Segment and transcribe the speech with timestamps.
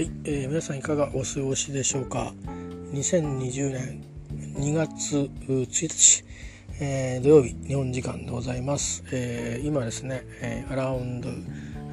[0.00, 2.32] はい、えー、皆さんいかがお過ごしでしょうか
[2.94, 4.02] ？2020年
[4.54, 6.24] 2月1日、
[6.80, 11.28] えー、土曜日日本時間でございます、えー、今ですね、えー、アラウンド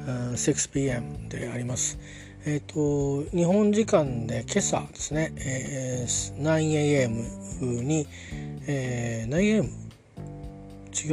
[0.06, 1.98] 6pm であります。
[2.46, 8.06] えっ、ー、と日本時間で今朝ですね、えー、9am に、
[8.66, 9.68] えー、9am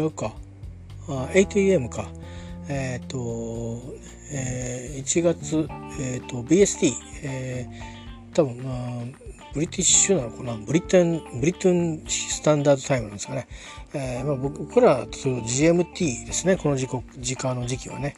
[0.02, 0.34] 違うか。
[1.08, 2.08] 8am か。
[2.70, 3.82] えっ、ー、と、
[4.32, 5.68] えー、1月、
[6.00, 6.92] えーと、BST、
[7.24, 10.58] えー、多分まあブリティッシュなのかな？
[10.58, 13.48] ブリテンブリテンスタンダードタイムなんですかね、
[13.94, 16.58] えーまあ、僕らは GMT ですね。
[16.58, 18.18] この時刻時間の時期はね、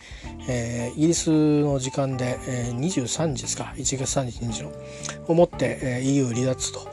[0.50, 1.30] えー、イギリス
[1.62, 3.74] の時間で、えー、23時ですか。
[3.78, 4.72] 1月32日の。
[5.28, 6.90] をもって、えー、EU 離脱と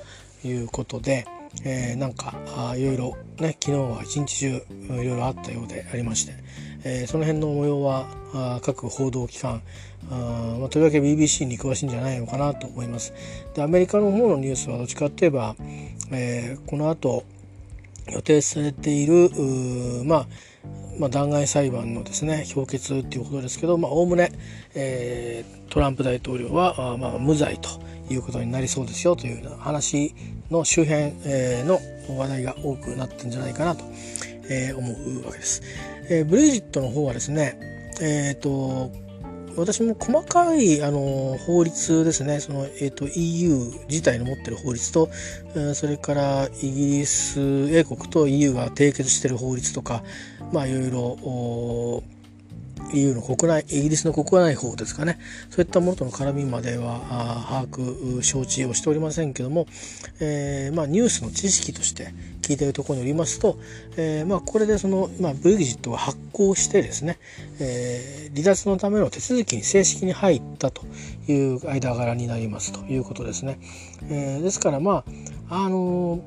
[0.47, 1.27] いうことで、
[1.65, 2.35] えー、なんか
[2.77, 6.35] いろいろね昨日は一日中いろいろあったようでありまして、
[6.85, 9.63] えー、その辺の模様はあ各報道機関
[10.11, 13.13] あ、まあ、とりわけ BBC に詳しいんじゃないのかなと思います。
[13.55, 15.57] でアメリカの方のニュースはどっちかといえば、
[16.13, 17.25] えー、この後
[18.11, 19.31] 予定されている
[20.05, 20.27] まあ
[20.99, 24.31] まあ、弾劾裁判のですね評決っていうことですけどおおむね、
[24.75, 27.69] えー、トランプ大統領はあ、まあ、無罪と
[28.09, 30.15] いうことになりそうですよというような話
[30.51, 31.81] の周辺、えー、の
[32.17, 33.85] 話題が多くなってんじゃないかなと、
[34.49, 35.63] えー、思うわけです。
[36.09, 37.59] えー、ブリジットの方はですね、
[38.01, 38.91] えっ、ー、と
[39.57, 45.09] 私も細かいあの法律ですねその、えーと、EU 自体の持ってる法律と、
[45.75, 50.03] それからイギリス英国と EU が締結してる法律とか
[50.53, 52.03] まあいろいろ
[52.93, 55.19] EU の国内イギリスの国内法ですかね
[55.51, 57.01] そういったものとの絡みまでは
[57.49, 59.67] 把握承知をしておりませんけども、
[60.21, 63.59] えーまあ、ニュースの知識として聞いているところによりますと、
[63.97, 67.19] えーまあ、これでその、まあ、ブレグジットが発行してですね、
[67.59, 70.83] えー、離脱のための手続きに正式に入ったと
[71.27, 73.59] いう間柄になりますということですね。
[74.11, 75.05] えー、ですからま
[75.49, 76.23] ああの、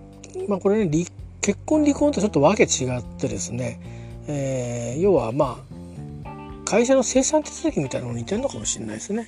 [0.48, 1.06] まあ、これね
[1.42, 3.80] 結婚離婚とちょっとわけ違ってですね、
[4.28, 5.77] えー、要はまあ
[6.70, 9.28] 会社の生産手続きみたいなのに似てるのかもしれないですね。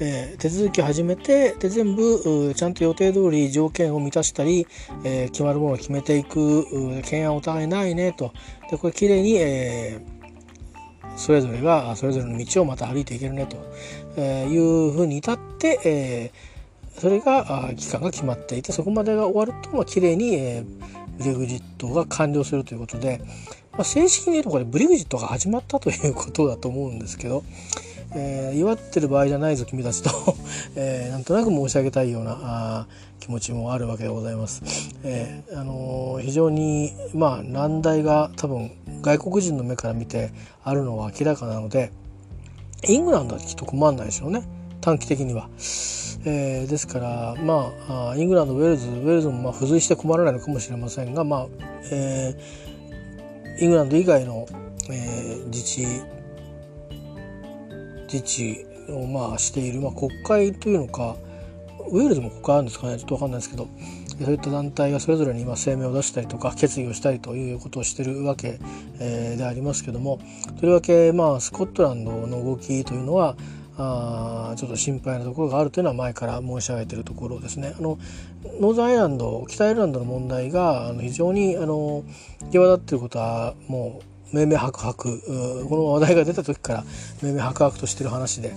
[0.00, 4.66] えー、手続きを始めてで全部ちゃんと予定通り条件を満たしたり、
[5.04, 6.64] えー、決まるものを決めていく
[7.02, 8.32] 懸案お互いないねと
[8.70, 13.56] でこれきれいに、えー、それぞれがそれぞれの道をまた歩いていけるねと、
[14.16, 16.32] えいうふうに至って、え
[16.98, 20.64] それが期間が決まっていてそこまでが終わると、まあ、きれいに、え
[21.18, 23.20] ブレグジットが完了するということで、
[23.76, 27.42] まあ、正式に言うとこれブリグジットが始まったということだと思うんですけど、
[28.14, 30.10] えー、祝ってる場合じゃないぞ君たちと
[30.76, 32.86] えー、なんとなく申し上げたいようなあ
[33.18, 34.62] 気持ちもあるわけでございます。
[35.02, 38.70] えー、あの非常にまあ難題が多分
[39.02, 40.30] 外国人の目から見て
[40.62, 41.90] あるのは明らかなので
[42.86, 44.42] イングランドはきっと困らないでしょうね
[44.80, 45.48] 短期的には。
[46.26, 51.46] えー、ですからまあイングランドウェールズウェールズもまあ付随して困らないのかもしれませんがまあ、
[51.90, 52.63] えー
[53.58, 54.46] イングランド以外の、
[54.90, 55.86] えー、自治
[58.12, 61.16] 自治をまあしている、まあ、国会というのか
[61.90, 63.68] ウェールズも国会あるんですかねちょっと分かんないですけど
[64.22, 68.60] そういった団体がそれぞれに今声明を出したりとか決議をしたりということをしてるわけ、
[69.00, 70.20] えー、でありますけども
[70.60, 73.36] とりわけまあスコットランドの動きというのは
[73.76, 77.74] あちょっと心配なところがあるというのは前から申し上げているところですね。
[77.76, 77.98] あの
[78.60, 82.04] ノーザンアイランド北アイルランドの問題があの非常にあの
[82.52, 84.00] 際立っていることはも
[84.32, 86.84] う明々白々この話題が出た時から
[87.22, 88.54] 明々白々としている話で。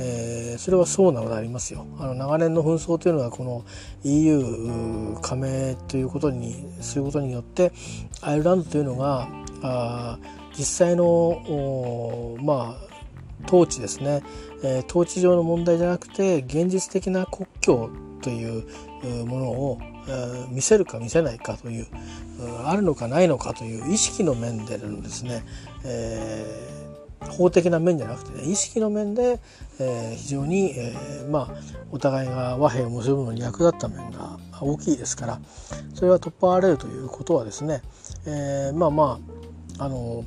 [0.00, 3.64] えー、それはそうなのでありますよあの長年の紛争というのはこの
[4.04, 7.72] EU 加盟ということにすることによって
[8.20, 9.28] アイルランドというのが
[9.60, 10.18] あ
[10.56, 12.88] 実際のまあ
[13.46, 14.22] 統治ですね、
[14.62, 17.90] えー、統治上の問題じゃなくて現実的な国境
[18.22, 18.64] という
[19.26, 19.78] ものを、
[20.50, 21.86] 見せるか見せないかという
[22.64, 25.44] あるのかないのかという意識の面でのですね、
[25.84, 29.38] えー、法的な面じゃなくて、ね、意識の面で、
[29.78, 31.48] えー、非常に、えー、まあ
[31.90, 35.40] お互いが和平を結ぶのに役立った面が大きいですから
[35.94, 37.82] それは突破られるということはですね、
[38.26, 39.20] えー、まあま
[39.78, 40.24] ああの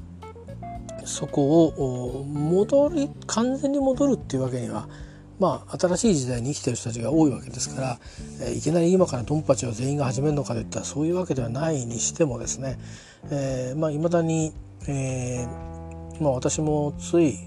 [1.12, 4.88] そこを戻り完全に戻るっていうわけには
[5.40, 8.00] まあ新しい時代に生きてる人たちが多いわけですから、
[8.44, 12.78] えいきなり今からドンパチを全員が始めるのかといったらそういうわけではないにしてもですね、
[13.32, 14.54] え、まあ未だに、
[14.88, 15.48] え、
[16.20, 17.40] まあ私もつい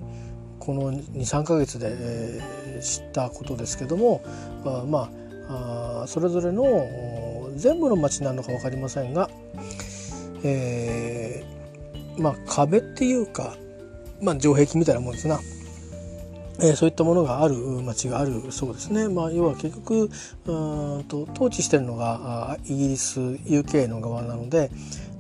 [0.59, 4.25] この23か月で、え、知ったことですけども、
[4.65, 5.11] まあ、ま
[6.03, 9.31] あそれぞれの全部の町なのか分かりませんが、
[10.43, 11.64] えー、
[12.19, 13.57] まあ壁っていうか、
[14.23, 15.41] まあ、城壁みたいなもんですな
[16.61, 19.09] えー、そういったものがある町があるそうですね。
[19.09, 20.09] まあ、要は結局
[20.47, 24.71] うんと統治してるのがイギリス UK の側なので、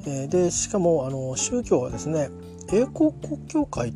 [0.06, 2.30] えー、でしかもあの宗教はですね
[2.72, 3.92] 英国国教会っ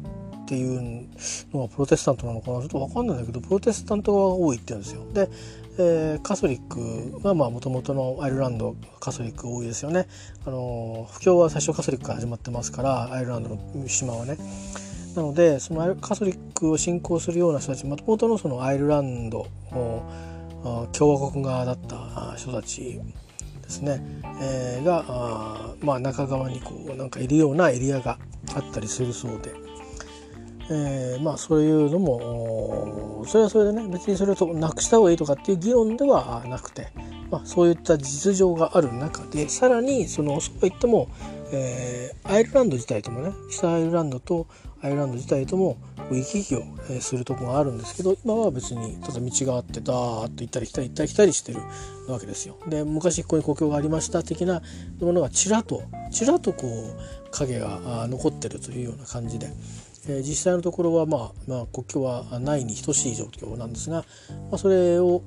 [0.48, 1.06] ていう
[1.52, 2.60] のはプロテスタントなのかな？
[2.60, 5.04] ちょっと分かんないんだけどプロテスタントが多いって言うんですよ。
[5.12, 5.30] で、
[5.80, 10.08] えー、カソリックがもともとのアイルランドカソリック多いですよね。
[10.44, 14.36] あの布教は最初カソリックから始まってますからアイルランドの島はね。
[15.14, 19.46] なのでそのカソリックを信仰するような人たちもともとのそのアイルランド
[20.92, 23.00] 共和国側だった人たち
[23.62, 24.00] ですね、
[24.40, 28.18] えー、があまあ中側にこうなんかいるようなエリアが
[28.54, 29.67] あったりするそうで。
[30.70, 36.88] えー、まあそういうのもそれはそれでね別にそれをなくした方がいいとかっていう議論ではなくて、
[37.30, 41.08] まあ、そういった実情がある中でさらにそのそうは言っても、
[41.52, 44.46] えー、アイルランド自体ともね北アイルランドと
[44.82, 45.78] アイルランド自体とも
[46.10, 46.62] 行き来を
[47.00, 51.60] するとこがあるんですけど今は別にただ道があってダーッと行ったり来たり行ったり来たりしてる
[52.08, 52.56] わけですよ。
[52.66, 54.62] で昔ここに国境がありました的な
[55.00, 59.48] ものがちらとちらとこう影が残ってるというような感じで。
[60.06, 64.04] え実際のところは、まあ、まあ国境はないに等しい状況なんですが、
[64.50, 65.22] まあ、それを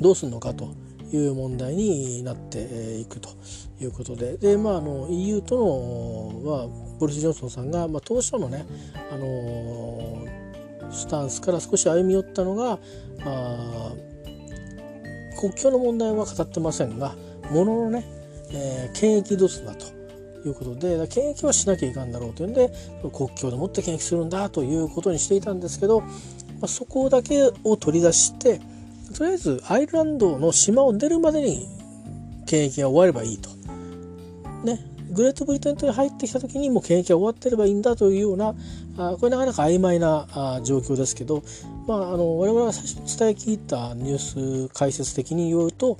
[0.00, 0.74] どうするのかと
[1.12, 3.30] いう問題になっていくと
[3.80, 4.36] いうことで。
[4.38, 6.68] で、まあ、あの EU とのは
[6.98, 8.66] ボリス・ジョンソンさんが、まあ、当初のね、
[9.12, 10.26] あの
[10.90, 12.78] スタンスから少し歩み寄ったのが
[13.24, 13.92] あ
[15.38, 17.14] 国境の問題は語ってませんが
[17.50, 18.04] もののね、
[18.50, 19.95] えー、権益どつだと。
[20.48, 22.70] いうことで検疫はしなきゃいかんだろうというんで
[23.12, 26.06] 国境でもって検疫するんだということにしていたんですけど、ま
[26.62, 28.60] あ、そこだけを取り出して
[29.14, 31.68] とりあえずアイルランドの島を出るまでに
[32.46, 33.50] 検疫が終わればいいと。
[34.64, 34.80] ね、
[35.12, 38.54] グレートブリテン島に入ってきた時にもう検疫が終わってればいいんだというような
[38.98, 41.42] あこれなかなか曖昧なあ状況ですけど、
[41.86, 45.98] まあ、あの我々が最初に伝え聞いたニュース解説的に言うと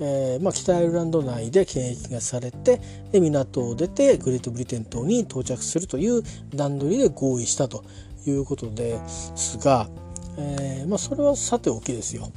[0.00, 2.80] えーまあ、北アイルランド内で検疫がされて
[3.12, 6.22] で港を出てグレートブリテン島に到着するという
[6.54, 7.84] 段取りで合意したと
[8.26, 9.88] いうことですが、
[10.38, 12.30] えーまあ、それはさておきですよ。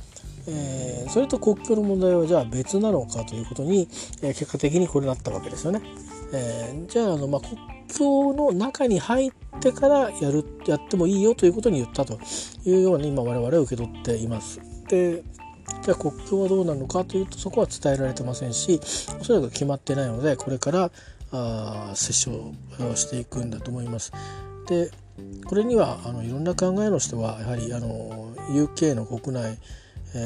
[0.50, 3.89] えー、それと国境の問題はじゃあ別なのかということに、
[4.21, 5.81] えー、結果的にこれなったわけですよね。
[6.31, 7.57] えー、じゃああの、まあ、国
[7.89, 12.19] 境の中に入ってからやるやってもいいよということに言ったと
[12.65, 14.62] いうように今我々は受け取っています。
[14.88, 15.24] で
[15.83, 18.79] じゃあ国境はどうなのかというとそこは伝えられてませんし
[19.19, 20.91] おそらく決まってないのでこれから
[21.31, 24.11] あ接触をしていくんだと思います。
[24.67, 24.91] で
[25.45, 29.57] これにはあのいろんな考えの人はやはりあの UK の国内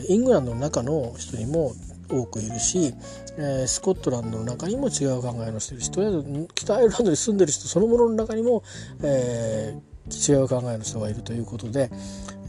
[0.10, 1.74] イングランドの中の人にも
[2.10, 2.94] 多くいるし、
[3.38, 8.64] えー、スコットランドの中にも違う考えの人いるしとりあえず北アイルランドに住んでる人そのものの中にも、
[9.02, 11.90] えー、違う考えの人がいるということで、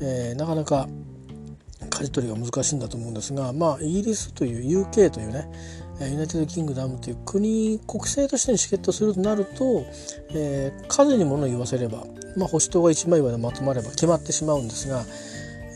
[0.00, 0.88] えー、なかなか
[1.90, 5.48] 舵取りが難しいんだと思うんですがまあイギリスという UK というね
[6.00, 9.84] ユナイテッド・キングダムという国国政として議決するとなると、
[10.34, 12.04] えー、数にものを言わせれば、
[12.36, 15.04] まあ、保守党が一枚岩でまとまれば決まってしまうんですが、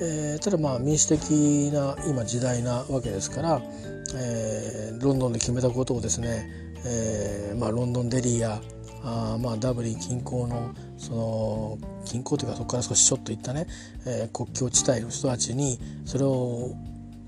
[0.01, 3.63] えー、ただまあ民主的な今時代なわけですから、
[4.15, 6.49] えー、ロンドンで決めたことをですね、
[6.85, 8.61] えーまあ、ロンドンデリーや
[9.09, 13.69] あまあダブリン近郊のその近郊というかそこから少しちょっと行ったね、
[14.05, 16.75] えー、国境地帯の人たちにそれを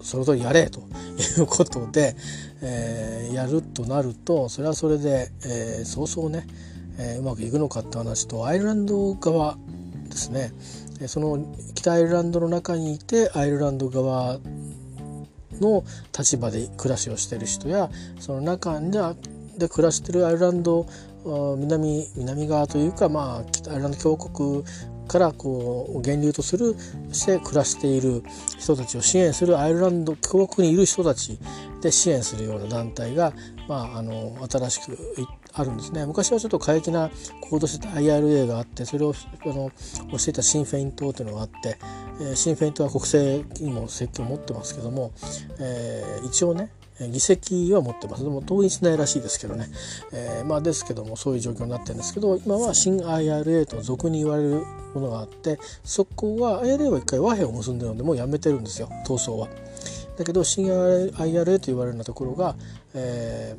[0.01, 2.17] その通りやれということで、
[2.63, 6.47] えー、やるとなるとそれはそれで、えー、そうそうね、
[6.99, 9.57] えー、うまくいくのかって話とアイルランド側
[10.09, 10.53] ですね。
[11.07, 14.41] その北アイルランドの中にいてアイルランド側
[15.61, 15.85] の
[16.17, 17.89] 立場で暮らしをしてる人や
[18.19, 20.87] その中で暮らしてるアイルランド
[21.57, 24.65] 南南側というか、まあ、北アイルランド共和国
[25.09, 26.77] からこう源流とする
[27.13, 28.23] して暮らしている
[28.59, 31.39] 人たちを支援するアイルランド共和国にいる人たち
[31.81, 33.33] で支援するような団体が、
[33.69, 34.99] まあ、あの新しく
[35.55, 36.07] あるんですね。
[36.07, 39.71] 昔はちょっと過激な行動してた IRA があってそれをあの
[40.11, 41.79] 教えたシン・フェイン党というのがあって、
[42.21, 45.13] えー、シン・フェイン党は国政にも責任を持ってますけども、
[45.59, 46.71] えー、一応ね
[47.07, 49.69] 議席は持ってますでも統一しないらしいですけどね、
[50.13, 54.65] えー、まあですけどもそういう状況になってるんですけど今は新 IRA と俗に言われる
[54.95, 59.49] ものがあってそこは IRA は一回和平を結んでるのでもうやめてるんですよ闘争は。
[60.17, 62.57] だけど新 IRA と言われるようなところが、
[62.95, 63.55] え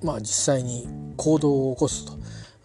[0.00, 2.04] ー、まあ実際に行動を起こす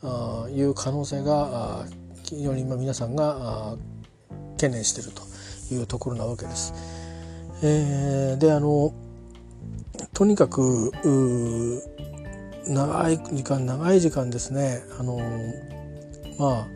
[0.01, 1.85] という可能性が
[2.23, 3.77] 非常に今皆さんが
[4.53, 5.21] 懸念してると
[5.73, 6.73] いうところなわけです。
[7.61, 8.93] えー、であの
[10.17, 10.91] とにかく
[12.67, 15.19] 長い時間長い時間ですねあの
[16.39, 16.67] まあ、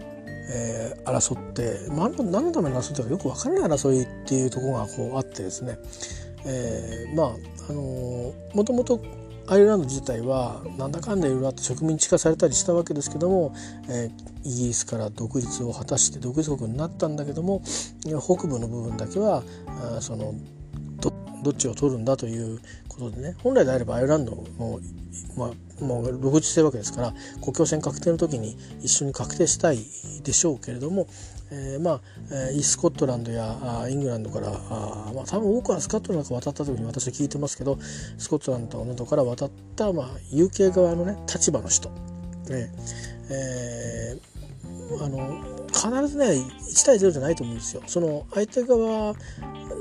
[0.53, 5.79] えー、争って何の何のために争ってかよく分からない争いっていうところがこうあってですね、
[6.45, 7.27] えー、まあ
[7.67, 9.01] あの、もともと
[9.48, 13.55] アイルランド自体はなんだかんだいろいろあって植民地化されたりしたわけですけども、
[13.89, 17.63] えー、イギリスから独立を果たして独立国になったんだけども
[18.03, 19.41] 北部の部分だけは
[19.98, 20.36] あその
[21.43, 24.79] どっちを取るんだということでね本来であればアイルランドの、
[25.38, 29.79] まあ、もう独立してるわけですから国境線確定の時に一緒に確定したい
[30.24, 31.07] でしょうけれども、
[31.51, 37.77] えー、まあ、え、スコットランドやイングランドからあ、まあ、多分多くはスコットランドから渡った時に私は聞いてますけど
[38.17, 42.71] スコットランドなどから渡った、まあ、UK 側のね立場の人、ね
[43.29, 47.81] えー、あの必ずね1対0じゃないと思うんですよ。
[47.88, 49.13] その相手側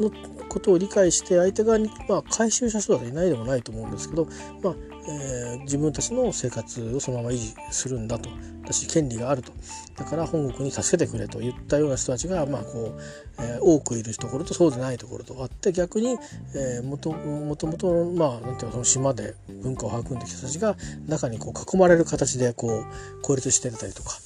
[0.00, 0.10] の
[0.50, 4.26] ことを理解して相手側に、まあ、回収した人はいないでもないと思うんですけど、
[4.62, 4.74] まあ
[5.08, 8.28] えー、自分たちの生活をそのまま維持するんだと
[8.64, 9.52] 私権利があると
[9.96, 16.18] だから本国に助けてくれといったような人たちが、まあこうえー、多くいるところとそうでないところとあって逆に、
[16.54, 20.76] えー、もともともと、まあ、なんていうかその島で文化を育んできた人たちが
[21.06, 24.18] 中にこう囲まれる形でこう孤立してたりとか。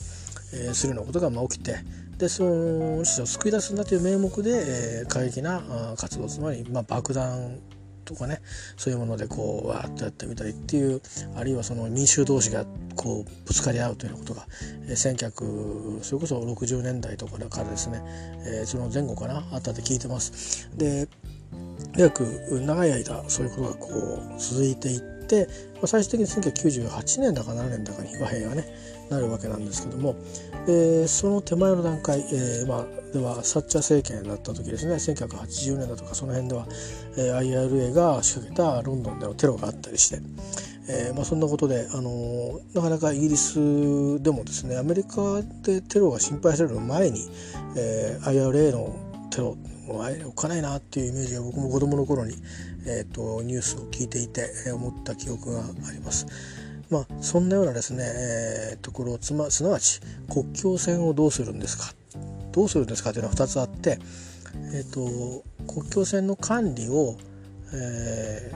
[0.54, 1.76] えー、するようなことがまあ起きて
[2.18, 7.58] でその人を救い出すんだという名目で、えー、過激な活動つまり、まあ、爆弾
[8.04, 8.40] とかね
[8.76, 11.00] そういうものでこうわーっとやってみたりっていう
[11.36, 12.64] あるいはその民衆同士が
[12.96, 14.46] こうぶつかり合うというようなことが、
[14.88, 18.02] えー、1900それこそ60年代とかからですね、
[18.46, 20.70] えー、その前後かなあったって聞いてます。
[20.76, 21.08] で
[21.96, 28.66] 約長い間そういうことがこう続いていって、まあ、最終的に1998年だか7年だかに和平がね
[29.10, 30.16] なるわけなんですけども、
[30.66, 36.66] えー、その手前の段階、えーまあ、ではサッチャー政権だった時ですね1980年だとかその辺では、
[37.16, 40.20] えー、IRA が仕掛けたロンドンでのテロがあったりして、
[40.88, 47.28] えーまあ、そんなことで、あのー、なかなかイギリスでもですねアメリカでテロが心配される前に、
[47.76, 49.56] えー、IRA のテロ
[49.86, 52.34] もうおかないなっていうイメージが僕も子供の頃に、
[52.86, 56.26] えーと、ニュースを聞いていて思った記憶があります。
[56.94, 60.00] まあ、そんなようなですね、えー、ところつま、すなわち
[60.32, 61.92] 国境線をどうするんですか？
[62.52, 63.98] どうするんですかというのは2つあって、
[64.72, 67.16] えーと、国境線の管理を、
[67.72, 68.52] え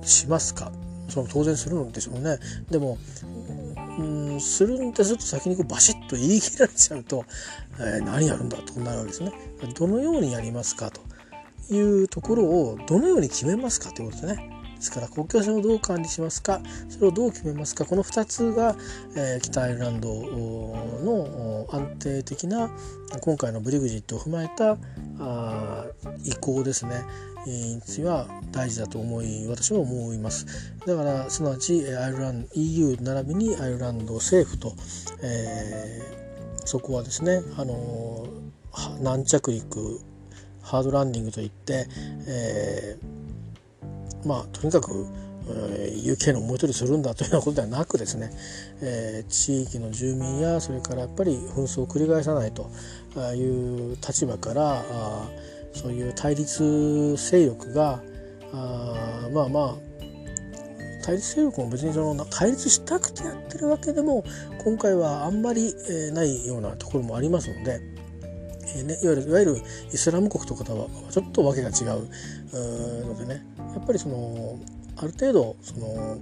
[0.00, 0.70] ー、しますか？
[1.08, 2.38] その当然するんでしょうね
[2.70, 2.98] でも
[3.98, 4.02] う
[4.36, 7.24] んするんですと先にこうバシッと言い切られちゃうと、
[7.78, 9.32] えー、何やるんだとなるわけですね。
[9.74, 11.00] どのようにやりますかと
[11.74, 14.55] いうところをどのように決めますかということですね。
[14.76, 18.76] ですから国境線をどう管理しますかそれをどう決めますかこの2つが、
[19.16, 22.70] えー、北アイルランドの安定的な
[23.20, 24.76] 今回のブリグジットを踏まえた
[25.18, 25.86] あ
[26.24, 27.04] 意向ですね。
[27.46, 30.74] については大事だと思い私は思います。
[30.84, 34.74] だからすなわちアイルランド EU 並びにアイルランド政府と、
[35.22, 38.26] えー、そこはですねあの
[39.00, 40.00] 軟着陸
[40.60, 41.86] ハードランディングといって、
[42.26, 43.15] えー
[44.26, 45.06] まあとにかく、
[45.48, 48.30] えー、UK の思い通りするんだというようなことではなくですね、
[48.82, 52.70] えー、地域の住民やそれからやっぱり紛争を繰り返さないと
[53.34, 55.28] いう立場からあ
[55.72, 58.02] そういう対立勢力が
[58.52, 59.86] あまあまあ
[61.06, 64.24] 対立勢力も別にその対立したくてやってるわけでも
[64.64, 67.80] 今回はあんまり、えー、ないようなところもありますので、
[68.68, 72.08] えーね、いわゆるいわゆるイスラム国とかとはちょっとわけが違う
[73.06, 73.44] のでね
[73.74, 74.58] やっぱりその
[74.96, 76.18] ある程度その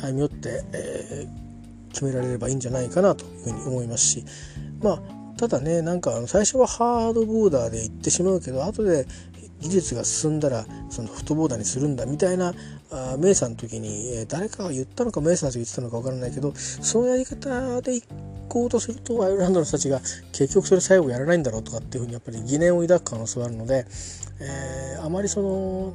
[0.00, 4.24] 歩み寄って、えー、決められればいいんじゃないかなというふうに思いますし
[4.82, 5.00] まあ
[5.38, 9.06] ただねなんか最初はハードボーダーで行ってしまうけど後で
[9.60, 12.54] 技術が進んだらそのフットボーダーにするんだみたいな
[12.90, 18.04] あメイさんの時に、えー、誰かが言ったのかメイさんが言ってたのか分からないけどそのやり方で行
[18.48, 20.00] こうとするとアイルランドの人たちが
[20.32, 23.86] 結局それ最後やらないんだろうとかっていうふうにやっぱり疑念を抱く可能性はあるので、
[24.40, 25.92] えー、あまりその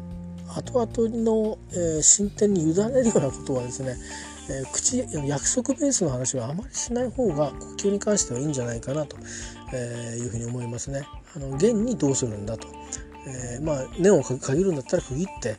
[0.54, 3.96] 後々の、えー、進展に委ねるようなことはですね、
[4.50, 9.16] えー、口約束ベースの話はあまりしない方が呼吸に関してはいいんじゃないかなと、
[9.74, 11.08] えいうふうに思いますね。
[11.36, 12.81] あの現にどうするんだと。
[13.28, 15.58] えー、まあ年を限るんだったら区切って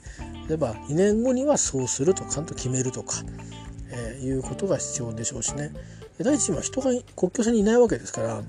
[0.48, 3.22] 例えば2年後にはそうするとちゃんと決めるとか、
[3.92, 5.72] えー、いうことが必要でしょうしね
[6.18, 8.42] 第一は人が国境線にいないわけですから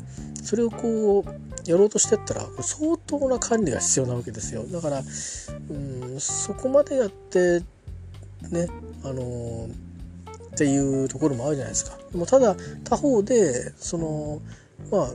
[0.43, 5.01] それをこうやろうとしてったら相当な管理が必要なわけですよだから
[5.69, 7.61] うんそこまでやって
[8.51, 8.67] ね
[9.03, 9.73] あのー、
[10.53, 11.97] っていうところもあるじゃないですか。
[12.11, 14.41] でもただ他方でその
[14.91, 15.09] まあ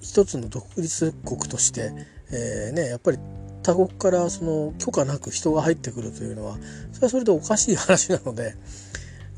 [0.00, 1.92] 一つの独立国として、
[2.32, 3.18] えー、ねやっぱり
[3.62, 6.56] 他国からその許可なく人が入ってくるというのは
[6.92, 8.54] それはそれでおかしい話なので、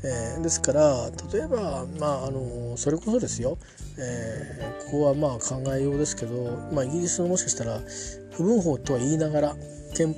[0.03, 3.57] えー、ですから例えば、まあ、あのそれこそですよ、
[3.97, 7.81] えー、ここはまあ考えようですけど、まあ、イギリスのもしかしたら
[8.31, 9.55] 不分法とは言いながら
[9.95, 10.15] 憲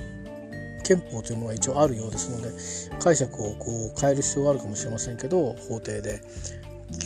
[0.84, 6.22] 憲法というのが一応あるようですので解釈をこう変える必要があるかもしれませんけど法廷で。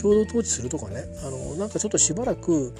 [0.00, 1.04] 共同統治するとかね。
[1.24, 2.74] あのなんかちょっとしばらく、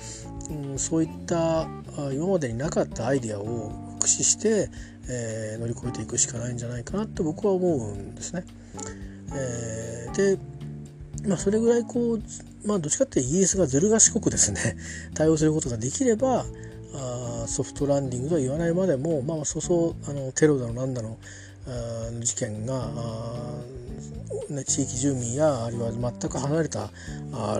[0.50, 1.66] うん、そういった
[2.12, 4.71] 今までになかったアイデアを駆使して、
[5.09, 8.45] えー、乗り越えていくしかないんじゃないかなって僕は思うんですね。
[9.33, 10.38] えー、で
[11.28, 12.23] まあそれぐらいこう
[12.64, 14.76] まあどっちかってイギリスがずる賢くですね
[15.14, 16.47] 対応することができれば
[16.95, 21.19] あソフトランディングとは言わないまでもまあそうそうあのテロだのなんだの
[22.21, 22.88] 事件が、
[24.67, 26.90] 地域住民やあるいは全く離れた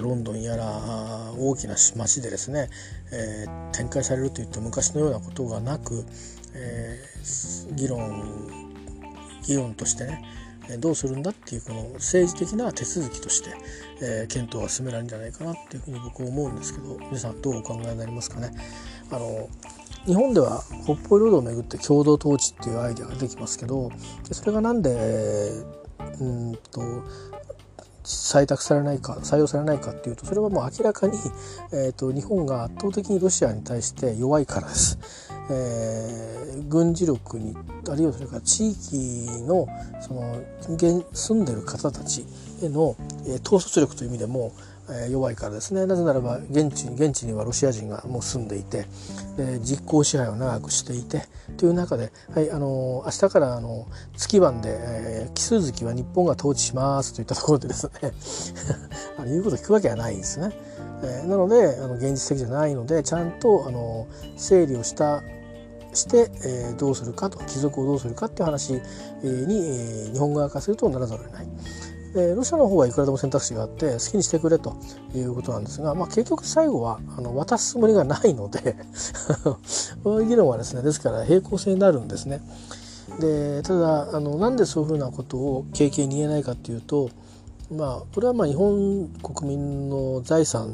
[0.00, 0.64] ロンドンやら
[1.38, 2.69] 大きな町でですね、
[3.12, 6.04] えー、展開されるといった昔のようなことがなく、
[6.54, 8.50] えー、議論
[9.47, 10.23] 議論としてね
[10.78, 13.50] どうするんだっていうこの政治的な手続きとして、
[14.02, 18.52] えー、検討が進められるんじゃないかなっていうふうに僕は思うんですけど皆さんどうお考えになりますかね。
[19.11, 19.49] あの
[20.07, 23.90] 日本では北方領土をめぐって共同統治っていうアイデアが出てきますけど
[24.30, 25.50] それがなんで
[26.21, 26.80] うんと
[28.02, 31.19] 採択されないか採用されないかっていうとそれはもう明らかに、
[31.73, 34.99] えーと、日本が圧倒的にロシアに対して弱いからです。
[35.52, 37.57] えー、軍事力に
[37.88, 39.66] あるいはそれから地域の
[40.00, 40.40] その
[41.12, 42.25] 住んでる方たち
[42.62, 44.52] への、えー、統率力という意味でも
[45.11, 48.87] 弱いからですねなぜならば現地現地にはロシア人がもう住んでいて
[49.37, 51.23] で実効支配を長くしていて
[51.56, 57.92] という中で、はい、あの明日からあの月番で、えー、奇数月は日本が統治しますといったところでですね
[59.18, 60.52] あの言うこと聞くわけはないんですね。
[61.02, 64.06] えー、なのであの現実的じゃないのでちゃんとあの
[64.37, 65.23] 整理をした
[65.94, 68.80] して、えー、どうするかと貴族をどうするかっていう話に、
[69.23, 71.49] えー、日本側からするとならざるを得ない。
[72.14, 74.76] でロシアの方はいくらでも選択肢があって好きにしてくれと
[75.14, 78.76] いうことなんですが、まあ、結局最後はあの渡すつもりがないので
[80.02, 82.43] この議論はですねですから平行線になるんですね。
[83.19, 87.11] でただあのなんでそういうふうなことを経験に言えないかっていうと
[87.71, 90.73] まあこれはまあ日本国民の財産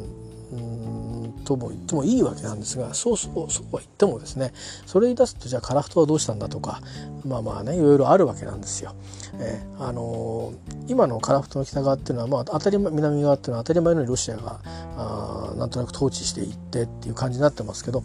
[1.44, 4.52] とも言ってもいいわけなんですがそうそうそうは言ってもですね
[4.84, 6.80] それに出すとじゃあ樺太はどうしたんだとか
[7.24, 8.94] まあまあねいろいろあるわけなんですよ。
[9.38, 18.02] え、あのー、今の樺太の北側っていうのは、まあ、当たり前南側っていうのは当たり前のようにロシアがあなんとなく統治していってっていう感じになってますけど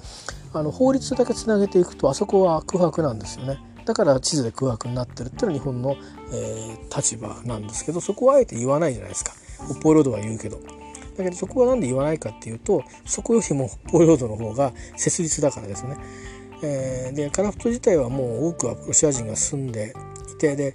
[0.53, 3.59] あの法律だけつなげていくとあそこは空白なんですよね。
[3.85, 5.97] だから地図で空白になってるっていうのは日本の、
[6.33, 9.33] えー、立場なんですけどそこはあえて言わないじゃないですか
[9.71, 10.59] 北方領土は言うけど。
[11.17, 15.97] だけどそこは何で言わないかっていうとそこよりも北方領土の方が設立だからですね。
[16.63, 19.93] えー、でカラフト自体はもう多くはロシア人が住んで
[20.31, 20.73] いてで、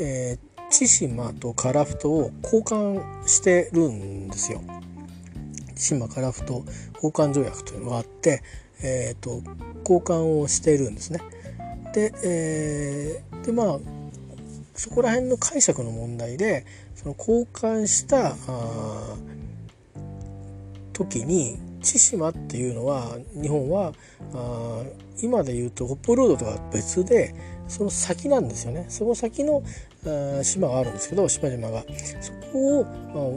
[0.00, 4.60] えー、千島とカラフトを交換してるんですよ。
[5.74, 8.42] 千島カラフト交換条約というのがあって、
[8.82, 9.42] えーと、
[9.80, 11.20] 交換をしているんですね。
[11.92, 13.78] で,、えー、でまあ
[14.74, 18.36] そこら辺の解釈の問題でその交換した
[20.92, 23.92] 時に千島っていうのは日本は
[24.34, 24.82] あ
[25.20, 27.34] 今で言うと北方領土とは別で
[27.66, 29.62] その先なんですよねその先の
[30.42, 31.84] 島があるんですけど島々が。
[32.20, 32.86] そこを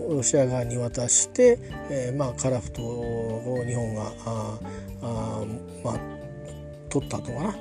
[0.10, 4.60] ロシア側に渡して、えー、まあカラフトを日本があ
[5.01, 5.45] あ
[5.84, 5.99] まあ
[6.89, 7.55] 取ったとかな、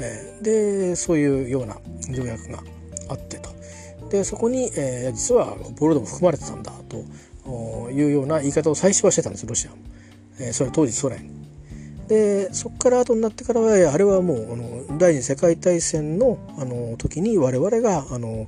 [0.00, 1.76] えー、でそういうような
[2.10, 2.62] 条約が
[3.08, 3.50] あってと。
[4.10, 9.76] でそこに、えー、実は北方領土も含まれてたんだというような言い方を最初はしてたんですロシアも、
[10.38, 11.43] えー、それ当時ソ連。
[12.08, 18.46] でそこから後になってからはあれはもうあの第二次世界大戦のあの時に我々があの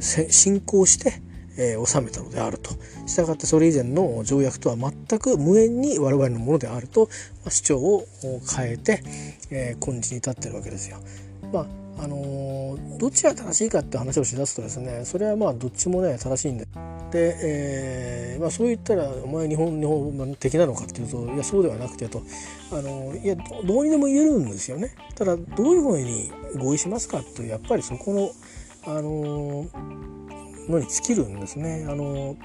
[0.00, 1.22] 侵攻して、
[1.56, 2.70] えー、収めたのであると
[3.06, 7.08] したがってそれ以前の条約とは全く無縁に我々のものであると、
[7.44, 8.06] まあ、主張を
[8.56, 9.02] 変えて、
[9.50, 10.98] えー、今日に至ってるわけですよ。
[11.52, 11.66] まあ
[11.98, 16.66] あのどっちが正しいかって話をしだすとですねそれはまあどっちもね正しいんで
[17.10, 22.22] で、えーまあ、そう言ったらお前日本日本的なのかっていうといやそうではなくてと。
[22.72, 24.94] あのいやどうにでも言えるんですよね。
[25.14, 28.30] ただどういうふうに合意しますかとやっぱりそこの
[28.86, 29.66] あの
[30.68, 31.86] のに尽きるんですね。
[31.86, 32.36] あの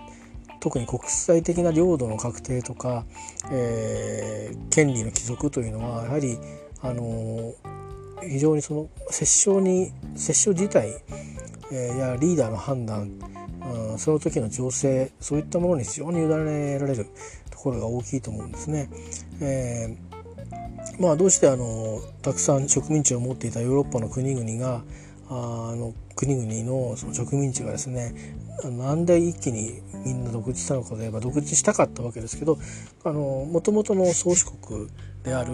[0.60, 3.06] 特に国際的な領土の確定とか、
[3.52, 6.38] えー、権利の帰属というのはやはり
[6.82, 7.54] あの
[8.22, 11.02] 非常にその折衝に折衝自体、
[11.72, 13.12] えー、やリーダーの判断、
[13.92, 17.08] うん、その時の情勢そういったものに非常に委ねられる
[17.52, 18.90] ところが大きいと思うんですね。
[19.42, 24.84] えー、まあどうしてあのたくさん植民地を持っていたヨーロッパの国々が
[25.30, 28.14] あの国々のその植民地がですね
[28.64, 32.58] なんで一気にみんな独立したのかといえば独立したかったわけですけど
[33.04, 34.88] もともとの宗主国
[35.24, 35.54] である、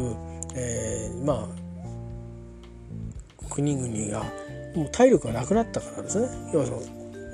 [0.56, 1.63] えー、まあ
[3.54, 4.26] 国々が
[4.76, 6.82] もう体力がなくなったからですね要はその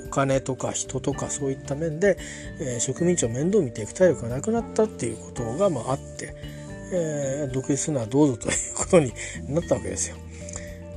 [0.05, 2.17] お金とか人とかそういった面で、
[2.59, 6.35] えー、植民地を面倒見ていく体力がなくなったっていうことが、まあ、あって、
[6.91, 9.13] えー、独立するのはどうぞということに
[9.47, 10.17] なったわけですよ。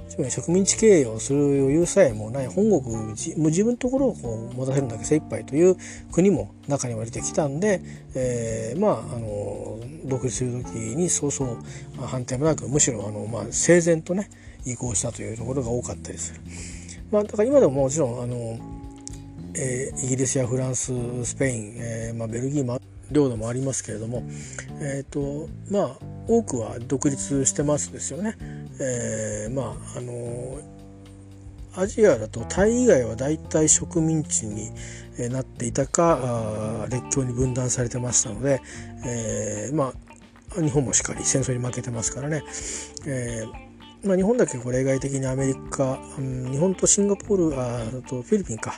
[0.09, 5.77] つまり植民地経営をする余裕さえもない本国もう自分のところをこう持たせるだけ精一杯という
[6.13, 7.81] 国も中には出てきたんで、
[8.15, 11.57] えー、まああの独立する時にそうそう
[12.05, 14.29] 反対もなくむしろあの、まあ、整然とね
[14.65, 16.41] 移行したというところが多かったりする。
[17.11, 18.59] まあ、だから今でももちろんあの、
[19.55, 20.93] えー、イギリスやフランス
[21.25, 24.25] スペイン、えーまあ、ベルギーも領土もありますけれども、
[24.81, 28.37] えーとまあ、多くは独立してますですよね。
[28.81, 30.59] えー、まああの
[31.75, 34.71] アジアだとタイ以外は大体植民地に
[35.31, 38.61] なっていたか列強に分断されてましたので、
[39.07, 39.93] えー、ま
[40.57, 42.43] あ日本もしっかり戦争に負けてますからね、
[43.07, 43.72] えー
[44.05, 48.75] まあ、日本だけこう例外的にアメリカ、うん、日本とシンガポールあとフィリピンか。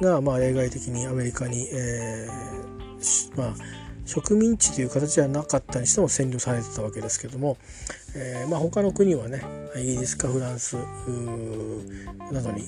[0.00, 3.54] が、まあ、例外的にアメリカに、えー、まあ
[4.06, 7.58] 植民地という形ではなかったにしても占領されてたわけですけども、
[8.16, 9.42] えーまあ、他の国はね
[9.76, 10.76] イギリスかフランス
[12.32, 12.64] などに、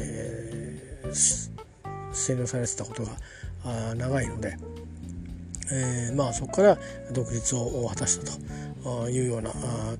[0.00, 1.50] えー、
[2.12, 4.56] 占領されてたことが長いので、
[5.72, 6.78] えーまあ、そこから
[7.10, 8.38] 独立を果たしたと。
[9.10, 9.50] いうような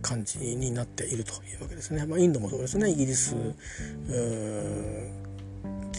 [0.03, 2.05] 感じになっているというわけですね。
[2.07, 3.35] まあ、インドもそうですねイギリス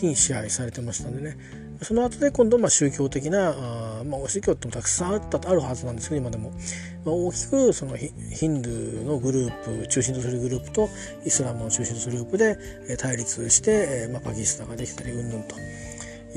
[0.01, 1.37] に支配されてましたんでね
[1.81, 8.07] その後で今度まあ宗教的なあ、まあ、宗教ってもたくさんあったあるはずなんですけど今でも、まあ、大きくそのヒ
[8.47, 10.89] ンドゥーのグループ中心とするグループと
[11.25, 15.55] イスラムを中心とするグループで対立して、まあ、パキスタンができたりうんぬんと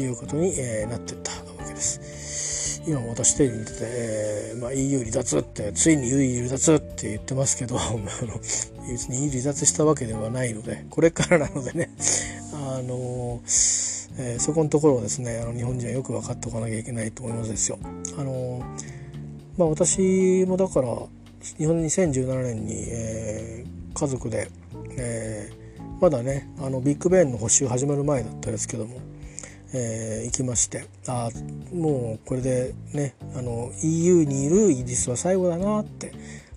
[0.00, 0.54] いうことに、
[0.88, 2.00] なってったわけです。
[2.88, 7.76] 今私テレビ見てて、えーまあ、EU 離脱ってついに EU 離脱って言ってますけど
[8.90, 11.90] 別に離脱したわけではないのでこれからなのでね
[12.54, 13.88] あのー
[14.20, 17.78] えー、そこのところをですねあの日本人はよく分かっておかなきゃいけないと思いますですよ。
[18.16, 18.62] あの
[19.56, 20.88] まあ、私もだから
[21.58, 24.48] 日本2017年に、えー、家族で、
[24.96, 28.96] えー、まだねあのビッグベンの補修始まる前だったですけども、
[29.72, 31.30] えー、行きましてあ
[31.72, 36.12] もうこれでねあの EU にいるイギリスは最後だなって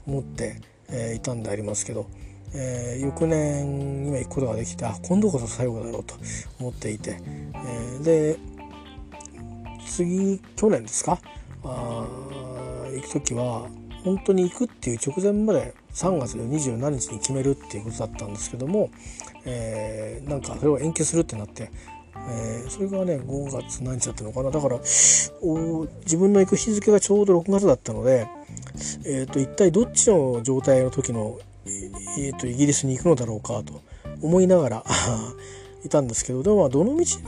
[0.07, 2.07] 思って、えー、いたんでありますけど。
[2.53, 6.15] えー、翌年今行くことができてあ今度こそ最後だろうと
[6.59, 8.37] 思っていて、えー、で
[9.85, 11.17] 次去年ですか？
[11.63, 12.05] あ
[12.93, 13.69] 行く時は
[14.03, 18.89] 本当に行くっていう直前まで3月の27日に決めるっていうことだったんですけども、
[19.45, 21.71] えー、なんかそれを延期するってなって、
[22.15, 24.51] えー、それがね5月何日だったのかな。
[24.51, 24.79] だから
[25.41, 28.27] お自分の行く日付がちょうど6月だったので、
[29.05, 33.81] えーと、一体どっちの状態の時のえーと、イギリスに行くのだろうかと
[34.21, 34.83] 思いながら
[35.85, 37.23] いたんですけどでもまあどのみちね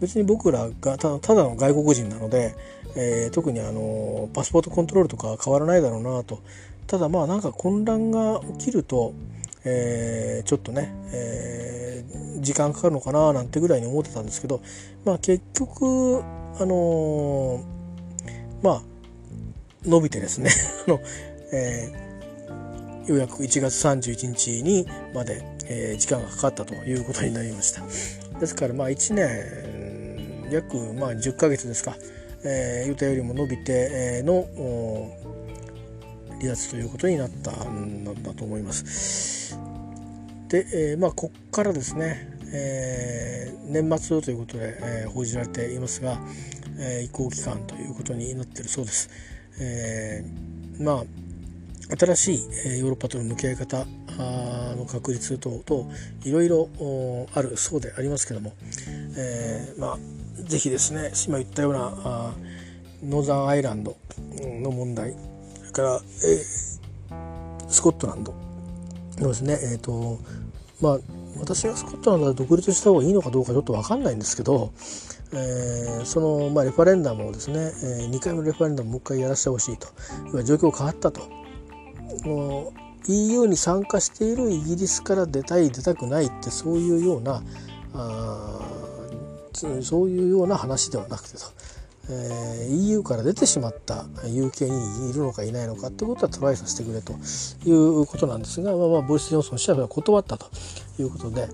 [0.00, 2.54] 別に僕らがただの外国人なので、
[2.94, 6.40] えー、特にあのパスポートコントロールとか変わらないだろうなと。
[6.86, 9.12] ただまあなんか混乱が起きると、
[9.66, 14.62] えー、ちょっとね、えー、時間かかるのかななんてぐらいに思ってたんですけど
[15.04, 16.22] まあ結局
[16.58, 17.64] あの
[18.62, 18.82] まあ
[19.84, 20.50] 伸びてですね
[20.86, 21.00] あの、
[21.52, 22.06] えー
[23.06, 27.82] ようやく1月31日にまで、えー、時間がかかったということになりました。
[28.40, 31.96] ですからまあ1年約まあ10ヶ月ですか、
[32.44, 34.46] えー、予定よりも伸びて、えー、の
[36.40, 39.58] 離脱ということになったんだと思います。
[40.48, 46.18] で、えー、まあこっからですね、えー、年末ということで、えー、報じられていますが、
[46.78, 49.10] えー、移行期間ということになっているそうです、
[49.60, 51.04] えー、まあ
[51.98, 53.86] 新しいヨーロッパとの向き合い方
[54.18, 55.94] の確立等々
[56.24, 56.68] いろいろ
[57.34, 58.54] あるそうでありますけども、
[59.16, 59.98] えー、まあ
[60.44, 62.34] 是非ですね今言ったようなあ
[63.04, 63.96] ノーザンアイランド
[64.42, 65.14] の問題
[65.76, 68.34] から、えー、スコットランド。
[69.18, 69.58] のですね。
[69.62, 70.18] えっ、ー、と
[70.80, 70.98] まあ
[71.38, 74.72] 私がスコットランドで独立した方がいいのかどうかちょっと分かんないんですけど、
[75.32, 79.88] えー、その、まあ、レファレンダムをですね、えー、2回目のレファレンダムもう一回やらせてほしいと。
[80.42, 81.22] 状況変わったと。
[83.08, 87.42] EU に参加しているイギリスから出たい出たくないってそういうような
[87.94, 88.60] あ
[89.54, 91.44] そういうような話ではなくてと、
[92.08, 97.14] えー、EU から出てしまった UK にいるのかいないのかってことはトライさせてくれと
[97.68, 100.50] いうことなんですが、まあ、まあボリス・ジョンソン氏は断ったと
[100.98, 101.48] いうことで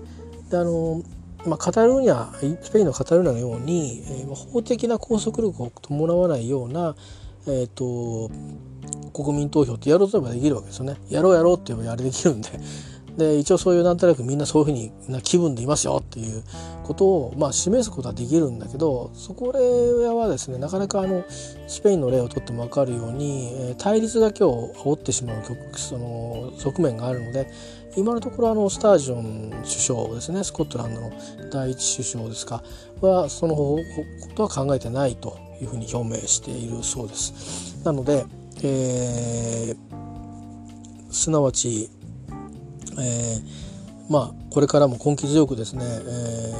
[0.49, 1.01] であの
[1.45, 6.95] まあ、カタルーニャスペインのカタルーニャのように、えー、法的な拘束力を伴わないような、
[7.47, 8.31] えーと、
[9.11, 10.95] 国民投票ってやろうと思えばできるわけですよね。
[11.09, 12.49] やろうやろうって言えばやれできるんで
[13.17, 16.43] で一応そういうなんとなくみんなそういうふうな気分でいますよっていう
[16.83, 19.59] ことを、まあ、示すことはできるんだけどそこら
[20.13, 21.23] はですねなかなかあの
[21.67, 25.43] スペインの例をとっても分かるように対立だけを煽ってしまう
[25.75, 27.47] その側面があるので
[27.95, 31.11] 今のところあのスタージョン首相ですねスコットランドの
[31.51, 32.63] 第一首相ですか
[33.01, 33.79] はそのこ
[34.35, 37.81] とは考えてないというふうに表明しているそうです。
[37.85, 38.25] なので、
[38.63, 41.89] えー、すなわち
[42.99, 46.53] えー、まあこれからも根気強くですね、え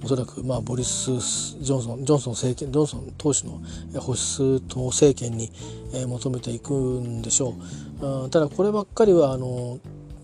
[0.00, 1.12] ー、おそらくまあボリス・
[1.60, 3.60] ジョンソンジョンソン政権ジョンソン党首の
[4.00, 5.50] 保守党政権に、
[5.94, 7.54] えー、求めていくんでしょ
[8.00, 8.24] う。
[8.26, 9.78] うただこればっかりはあの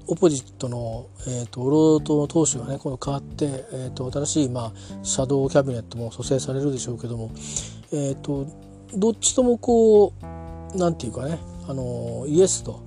[0.07, 4.73] オポジットの、えーと、労働党の党首がね今度変わって、えーと、新しい、まあ、
[5.03, 7.31] シャドウキャビネットも蘇生されるでしょうけども、
[7.91, 10.13] えーと、とどっちともこ
[10.75, 12.83] うなんていうかねあのイエスと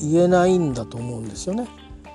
[0.00, 1.68] 言えないんだと思うんですよね。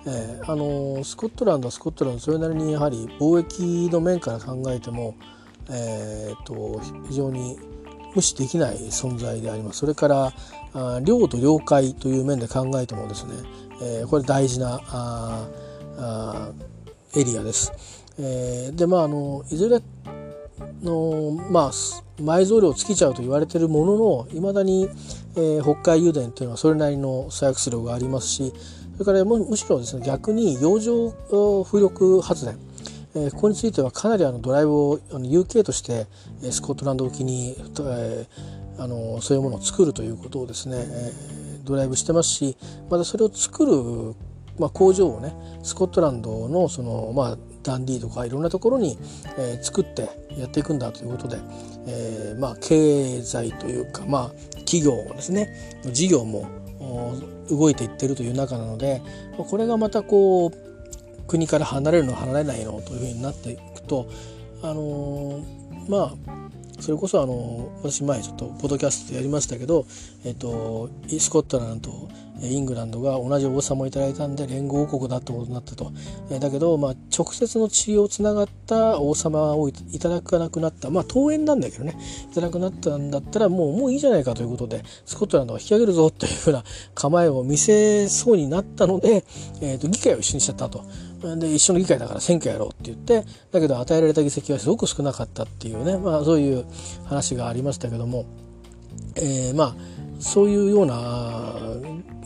[0.05, 5.15] えー、あのスコットランドはスコットランドそれなりにやはり貿易の面から考えても、
[5.69, 7.59] えーと、非常に
[8.15, 10.33] 無視できない存在でありますそれから
[10.73, 13.33] あ領土領海という面で考えてもですね、
[13.81, 15.47] えー、これ大事なあ
[15.97, 16.51] あ
[17.15, 17.73] エリアです。
[18.17, 19.81] えー、でまああのいずれ
[20.83, 21.71] のまあ
[22.19, 24.89] 埋蔵量尽きちゃうと言われてるもののいまだに、
[25.35, 28.53] えー、北海油田っていうのはそれなりの採掘量がありますし
[28.93, 31.11] それからむしろですね逆に洋上
[31.63, 32.57] 風力発電
[33.13, 36.07] えー、ここについてはかなりあのドライブをあの UK として、
[36.43, 38.27] えー、スコットランド沖に、えー、
[38.81, 42.57] あのそういうものを作るということをですね、えー、ドライブしてますし
[42.89, 44.15] またそれを作る、
[44.57, 48.97] まあ、工場をねスコットランドのその、まあ、ダンディーとかいろんなところに、
[49.37, 51.37] えー、作ってやっていくんだということで、
[51.87, 56.47] えー、まあ経済というかまあ企業ですね事業も
[57.49, 59.01] 動いていってるという中なので
[59.37, 64.07] これがまたこう国から離れるの離れないのというふうになっていくと
[64.61, 65.43] あのー、
[65.89, 66.13] まあ
[66.81, 69.85] それこそあの私前ちょっとポッドキャストでやりましたけど、
[70.25, 70.89] えっと、
[71.19, 72.09] スコットランドと
[72.41, 75.91] イングランドが同じ王様をいただいたんで連合王国だってことになったと。
[76.39, 80.89] だけど、まあ、直接の血をつながった王様をいただかなくなった。
[80.89, 81.95] まあ、登園なんだけどね。
[82.31, 86.63] いただくなったんだったら、もう、もういいじゃないかということで、スコットランドは引き上げるぞというふうな
[86.95, 89.23] 構えを見せそうになったので、
[89.61, 90.83] えっ、と、議会を一緒にしちゃったと。
[91.21, 96.65] で、一緒の議会だから選挙やろうって言って、だけど与えられた議席はすごく少なかったっていうね、まあ、そういう
[97.05, 98.25] 話がありましたけども、
[99.15, 99.75] えー、まあ、
[100.19, 101.55] そういうような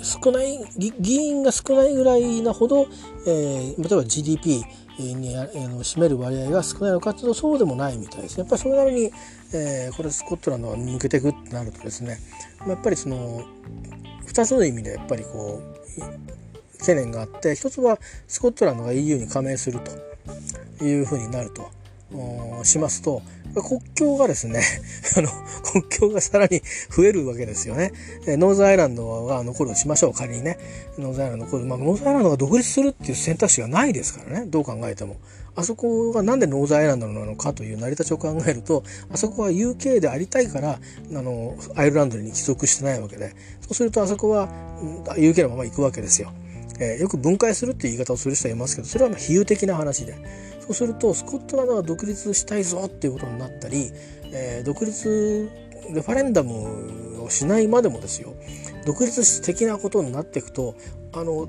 [0.01, 0.59] 少ない
[0.99, 2.87] 議員が少ないぐらいなほど、
[3.25, 4.63] えー、例えば GDP
[4.97, 8.41] に、あの占める割合が少ないのかというとそうでもないみたいですね。
[8.41, 9.11] やっぱりそれなりに、
[9.53, 12.19] えー、これスコットランドが抜けていくってなるとですね
[12.67, 13.43] やっぱりその
[14.27, 16.44] 2つの意味でやっぱりこう
[16.79, 19.79] 懸念があって一つはスコットランドが EU に加盟する
[20.79, 21.69] というふうになると
[22.63, 23.21] しますと
[23.61, 24.61] 国境がですね
[25.17, 25.29] あの
[25.71, 26.61] 国境がさらに
[26.95, 27.93] 増えるわけですよね。
[28.25, 30.57] ノーザンアイルランドが残るとしましょう仮にね
[30.97, 35.17] ノーザンアイルランド残る、まあ、ノーザンアイルランドが独立するっていう選択肢がないですからねどう考えても。
[35.57, 40.77] あそこがなんでノーザンアイルランドなのかという成り立ちを考えるとあそこは UK でありたいからあ
[41.09, 43.29] のアイルランドに帰属してないわけで
[43.61, 44.49] そうするとあそこは
[45.15, 46.33] UK のまま行くわけですよ。
[46.79, 50.15] えー、よく分解するっていう言い方をする人はいますけどそれはま比喩的な話で
[50.61, 53.91] そうするとスコットランドは独立したいぞっていうことになったり、
[54.31, 55.49] えー、独立
[55.93, 58.33] レファレンダムをしないまでもですよ
[58.85, 60.75] 独立的なことになっていくと
[61.13, 61.47] あの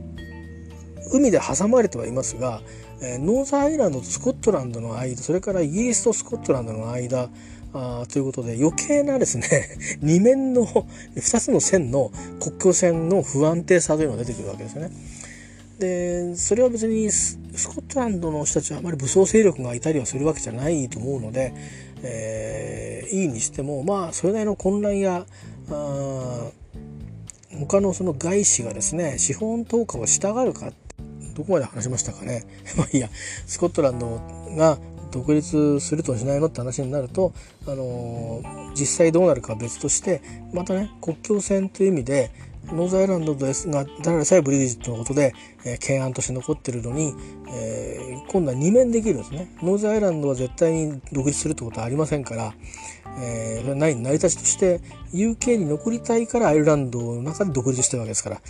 [1.13, 2.61] 海で挟まれてはいますが、
[3.01, 7.29] えー、ノーザアイランドとスコットランドの間それからイギリスとスコットランドの間
[7.73, 9.47] あということで余計なですね
[10.03, 10.65] 2面の
[11.15, 12.11] 2つの線の
[12.41, 14.91] 国境線の不安定さというのが出てくるわけですよね。
[15.79, 21.53] でそれは別にスコットランドの人たちはあまり武装勢力がいたりはするわけじゃないと思うので、
[22.03, 25.27] えー、いいにしてもまあそれなりの混乱や
[25.71, 26.51] あ
[27.59, 30.73] 他のその外資がですね資本投下をしたがるか
[31.35, 32.45] どこまで話しましたかね。
[32.77, 33.11] まあいいや
[33.47, 34.21] スコットランド
[34.57, 34.79] が
[35.11, 37.33] 独立するとしないのって話になると、
[37.67, 40.21] あのー、実際どうなるかは別として
[40.53, 42.31] またね国境線という意味で
[42.73, 47.15] ノーザンアイルランドですがただでさえブレグジットのことで、えー、懸案として残ってるのに、
[47.49, 49.51] えー、今度は2面できるんですね。
[49.63, 52.55] ノーザンアイルランドは絶対に独立するってことはありませんから、
[53.21, 54.81] えー、ない成り立ちとして
[55.13, 58.41] UK に残りたいからアイルランドの中で独立してるわけですから。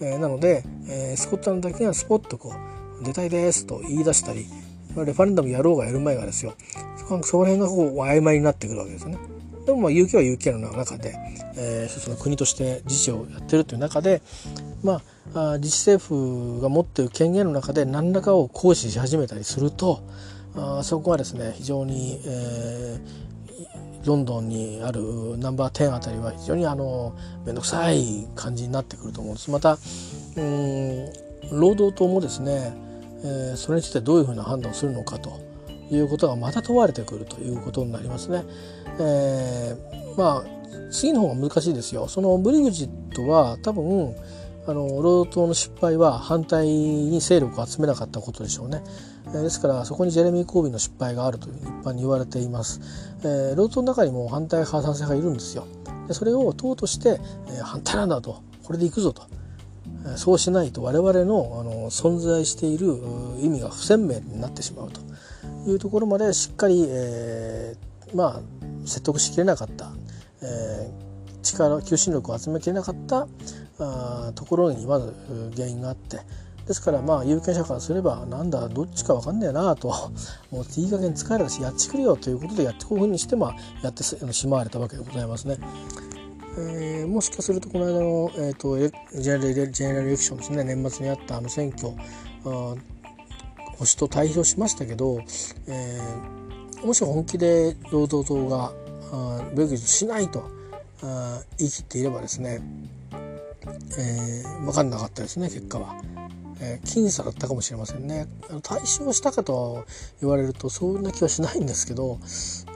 [0.00, 2.52] えー、なので、えー、スコットランドだけがスポッとこ
[3.00, 4.46] う出たいですと言い出したり
[5.04, 6.54] レファレンダムやろうがやる前がですよ
[7.22, 9.35] その辺がこう曖昧になってくるわけですよね。
[9.66, 11.14] でもまあ UK は UK の中で、
[11.56, 14.22] えー、一つの国として自治をやってるという中で、
[14.84, 15.02] ま
[15.34, 20.02] あ、自治政府が持っている権限の中で何らかを行使し始めたりすると
[20.54, 29.50] あそこはですね非常に、えー、ロンドンにあるナンバー10あたりは非常にあの面倒くさい感じになってくると思うんです。
[29.50, 29.78] また
[30.36, 31.12] うん
[31.50, 32.72] 労働党もですね、
[33.22, 35.45] えー、それについてどういうふうな判断をするのかと
[35.90, 38.44] いうことがまた問われてくるということになりますね。
[38.98, 40.56] えー、まあ
[40.90, 42.08] 次の方が難しいですよ。
[42.08, 44.14] そのブリグジットは多分
[44.66, 48.82] あの労働党の失敗は反対に勢力を集めなかったことでしょうね。
[49.28, 52.80] えー、ですからそこにジェレミー・コービンの失敗があるといううに一般に言われています。
[53.20, 55.66] えー、労働党の中にも反対派賛成派がいるんですよ。
[56.08, 59.22] でそれを党として、えー、反対なんだとこれでいくぞと。
[60.16, 62.96] そうしないと我々のあの存在している
[63.40, 65.00] 意味が不鮮明になってしまうと
[65.70, 68.40] いうところまでしっかり、えー、まあ
[68.86, 69.92] 説得しきれなかった、
[70.42, 73.26] えー、力求心力を集めきれなかった
[73.78, 75.12] あところにまず
[75.54, 76.20] 原因があって。
[76.66, 79.88] ですからまあ有権者からすればなんだどっちか分かんねえなと。
[80.50, 85.58] もういい加減使えるしやってくれよということでやってこういうふうにしてまあやってしまわれたわけでございますね。
[86.58, 90.64] えー、もしかするとこの間の、えーと、ジェネラルジェネラルエレクションですね。
[90.64, 91.92] 年末にあったあの選挙。
[93.78, 95.20] 保守党対比をしましたけど、
[95.68, 98.72] えー、もし本気で労働党が
[99.54, 100.50] ブレグジットしないと
[101.02, 102.60] あ言い切っていればですね、
[103.98, 106.02] えー、分かんなかったですね結果は。
[106.58, 108.26] えー、僅差だったかもしれませんね
[108.62, 109.84] 対象したかと
[110.22, 112.18] 言われるとそんな気はしないんですけど、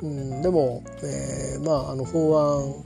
[0.03, 2.85] うん、でも、えー、まああの法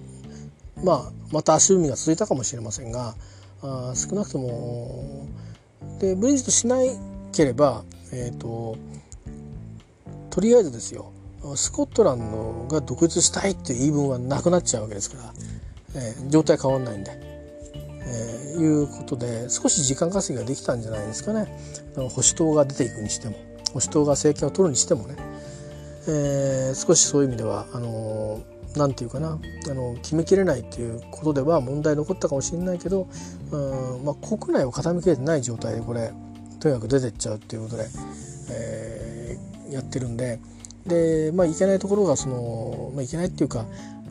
[0.78, 3.16] 案まあまた足踏みが続いたかもしれませんが
[3.62, 5.26] あ少なくとも
[5.98, 6.90] でブリジットしない
[7.32, 8.76] ければえっ、ー、と
[10.30, 11.12] とりあえずですよ
[11.56, 15.34] スコットランドが独立したいっていう言い分はなくなっちゃうわけですから、
[15.96, 21.46] えー、状態変わんないんで、えー、いうことで少し時間稼ぎができたんじゃないですかね。
[21.94, 23.34] 保守党が出ていくにしても
[23.68, 25.16] 保守党が政権を取るにしてもね、
[26.08, 28.40] えー、少しそういう意味ではあの
[28.76, 29.38] 何て言うかな
[29.70, 33.06] あの決めきれないっていうことでは問題残ったかもしれないけど、
[33.50, 33.56] う
[34.00, 36.12] んまあ、国内を傾けてない状態でこれ
[36.64, 37.84] とにかく出てっちゃうっていうことで、
[38.50, 40.40] えー、やってるんで
[40.86, 43.66] で、まあ、いけないところがその、まあ、いけないっていうか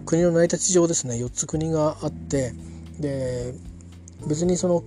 [0.05, 2.53] 国の成り立ち上ですね4つ国があって
[2.99, 3.55] で
[4.27, 4.83] 別にその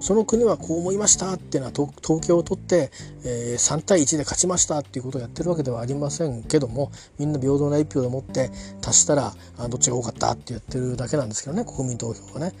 [0.00, 2.90] その国はこう思いましたっていうのは統計を取って、
[3.24, 8.50] えー、3対1で勝ちましたっていうことをやってるわけではありませんけどもみんな平等な1票でもって
[8.86, 12.52] 足したらあどっちが多かったってやってるだけなんですけどね国民投票はね。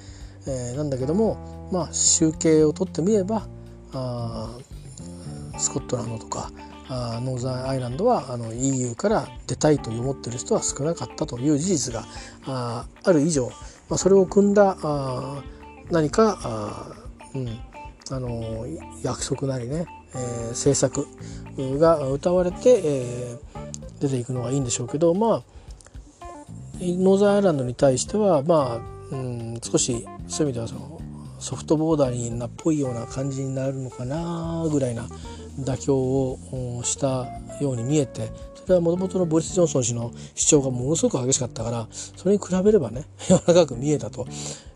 [0.46, 3.46] えー、なんだけどもまあ集計を取ってみれば
[3.92, 4.58] あ
[5.58, 6.50] スコットランドとか
[6.88, 12.04] あノーザンアイランドはあの EU から出たいと思ってる人は少なかったという事実が
[12.46, 13.48] あある以上、
[13.88, 15.42] まあ、それを組んだあ
[15.90, 16.92] 何かあ、
[17.34, 17.48] うん、
[18.10, 18.66] あの
[19.02, 21.06] 約束なりね、えー、政策
[21.78, 25.42] が歌われて、えー、出ていくのがいいんでしょうけどまあ
[26.80, 28.80] ノーザンアイランドに対してはま
[29.12, 30.97] あ、うん、少しそういう意味ではその
[31.38, 35.08] ソフトボーダーになっぽいような感じになるのかなぐらいな
[35.60, 37.26] 妥協をした
[37.60, 38.30] ように見えて
[38.68, 44.26] それはもともとのボリス・ジョンソン氏の主張がものすごく激しかったからそれに比べればね柔らかく見えたと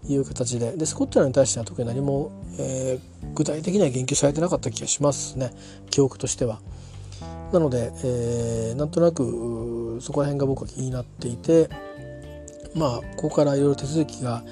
[0.09, 5.53] いう形ででスコットランドに対しては特に何も、えー、具体的には言及されてなかった気がしますね
[5.91, 6.61] 記憶としては。
[7.53, 11.69] なので、えー、なんとなくそこら辺が僕は気になっていて
[12.75, 14.43] まあここからいろいろ手続きが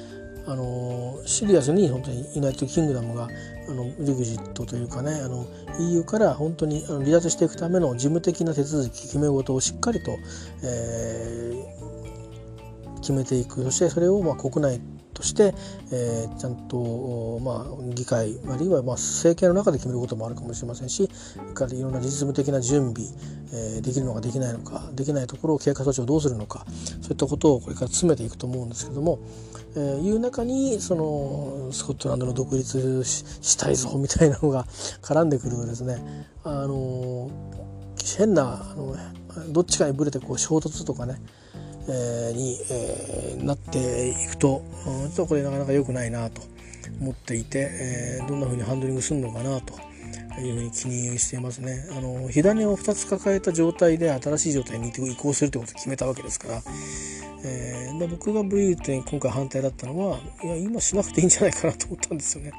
[0.51, 3.29] あのシリアスに本当にユナイテッドキングダムが
[3.69, 5.47] あのリグジットというかねあの
[5.79, 10.19] EU から本当にあの離脱していくための事務的な手続き決め事をしっかりと、
[10.65, 13.63] えー、決めていく。
[13.63, 14.81] そしてそれをまあ国内
[15.15, 15.55] として、
[15.93, 21.09] えー、ちゃんと、まあ、議会あるいはまあ政権の中で決めることもあるかもしれませんし
[21.53, 23.07] からいろんな実務的な準備、
[23.53, 26.65] えー、できるのかできないのかできないところを経過措置をどうするのか
[27.03, 29.19] そういったことをこれから詰めていくと思うんですけども、
[29.77, 34.65] えー、いう中にそのスコットランドの独立したいぞみたいなのが
[35.03, 35.99] 絡んでくるとですね
[36.45, 37.31] あの
[38.17, 38.97] 変なあの
[39.53, 41.21] どっちかにぶれてこう衝突とかね
[41.89, 46.43] えー、に、えー、なっていくとうんちょっとこれなかなか良くないなと
[47.01, 49.75] 思っていて、えー、どんな風にハンドリングするのかなと
[50.41, 51.87] いうふうに気にしていますね。
[51.97, 56.63] あの火種を2つ抱えた状態で新しい状態に移行するということを決めたわけですから、
[57.43, 62.53] えー、で僕がブリューテに今回反対だったのはいや今しなくていいんじゃないかなと思ったんですよね。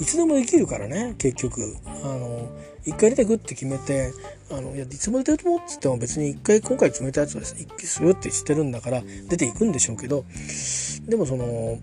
[0.00, 2.48] いつでもできるからね結局あの
[2.86, 4.10] 一回出てくって決めて
[4.50, 10.24] あのいやいつも出てると思ってっても別に一回今回決めたやつは一気するってしてるんだから出ていくんでしょうけど
[11.06, 11.78] でもその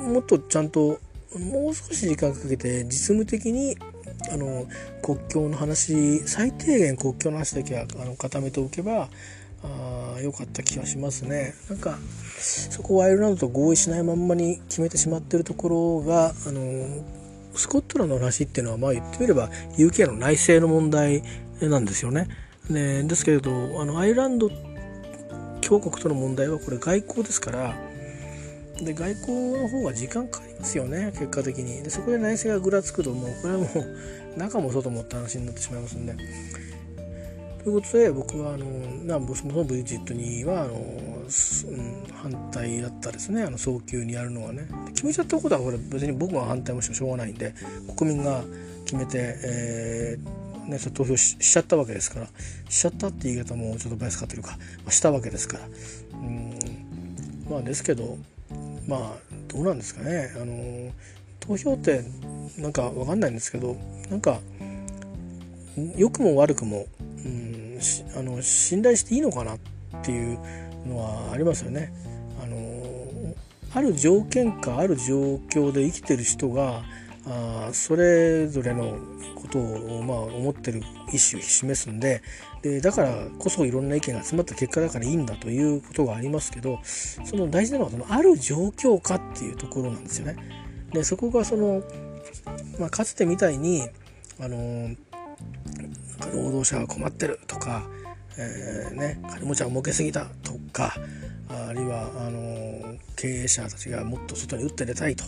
[0.00, 0.98] もっとちゃんと
[1.38, 3.76] もう少し時間かけて実務的に
[4.30, 4.66] あの
[5.02, 9.08] 国境の話最低限国境の話だけはあの固めておけば
[10.22, 11.54] 良かった気がしますね。
[11.68, 11.98] なんか
[12.38, 17.04] そこワイルランドと合意しないまんまに決めてしまってるところがあの
[17.54, 21.22] スコットランドの話っていうのはまあ言ってみれば UK の内政の問題
[21.60, 22.28] なんですよね。
[22.70, 24.50] ねですけれどあのアイルランド
[25.60, 27.74] 強国との問題はこれ外交ですから
[28.80, 36.14] で外交の方が時間かかりますよね結果的にでそこで内政がぐらつくともうこれはもう中も外もって話になってしまいますんで。
[37.64, 38.66] ということで僕はあの
[39.04, 43.44] なそもそもブリジットにはあの、うん、反対だったですね。
[43.44, 44.66] あの早急にやるのはね。
[44.94, 47.54] 決めちゃったことはこれ別に僕が反対もしてもしょうがないんで
[47.96, 48.42] 国民が
[48.84, 52.26] 決めて、えーね、投票しちゃったわけですから。
[52.68, 54.56] しちゃったって言い方もちょっとバイスかっていうか、ま
[54.88, 55.68] あ、したわけですから。
[56.14, 56.50] うん
[57.48, 58.18] まあですけど
[58.88, 59.12] まあ
[59.46, 60.32] どうなんですかね。
[60.34, 60.90] あの
[61.38, 62.04] 投票って
[62.58, 63.76] なんか分かんないんですけど
[64.10, 64.40] なんか
[65.96, 66.86] 良くも悪くも、
[67.24, 67.78] うん、
[68.16, 69.58] あの信頼していいのかなっ
[70.02, 70.38] ていう
[70.86, 71.92] のはありますよね。
[72.42, 73.34] あの
[73.74, 76.82] ある条件かある状況で生きてる人が
[77.26, 78.98] あそれぞれの
[79.36, 82.22] ことを、まあ、思ってる意思を示すんで
[82.62, 90.36] でだからこそいろんな意見が集まった結果だからいいんだということがありますけどその大事なのはそのある状況かっていうところなんですよね。
[90.92, 91.82] でそこがその、
[92.78, 93.88] まあ、かつてみたいに
[94.40, 94.94] あの
[96.32, 97.82] 労働者が困ってるとか、
[98.38, 100.94] えー、ね、金持ちは儲けすぎたとか
[101.48, 105.24] あるいはあの経営者たちがもっと外に打って出たいと、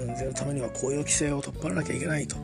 [0.00, 2.36] うん、そのためにはこういう規制を取っ払わなきゃいけないと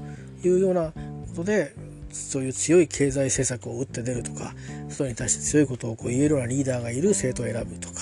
[0.44, 1.74] いうようなことで
[2.10, 4.54] そういう強い経済政策を打って出るとか
[4.88, 7.94] 外に対して強いことをこう言えるようなリーダーがいる政党を選ぶとか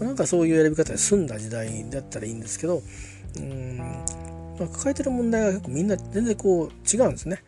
[0.00, 2.82] なんかそういう選び方で済んだ時代だったらいいんですけど
[3.36, 3.78] うん、
[4.58, 7.42] ま、抱えてる問題が結構みんな全然こう違うんですね。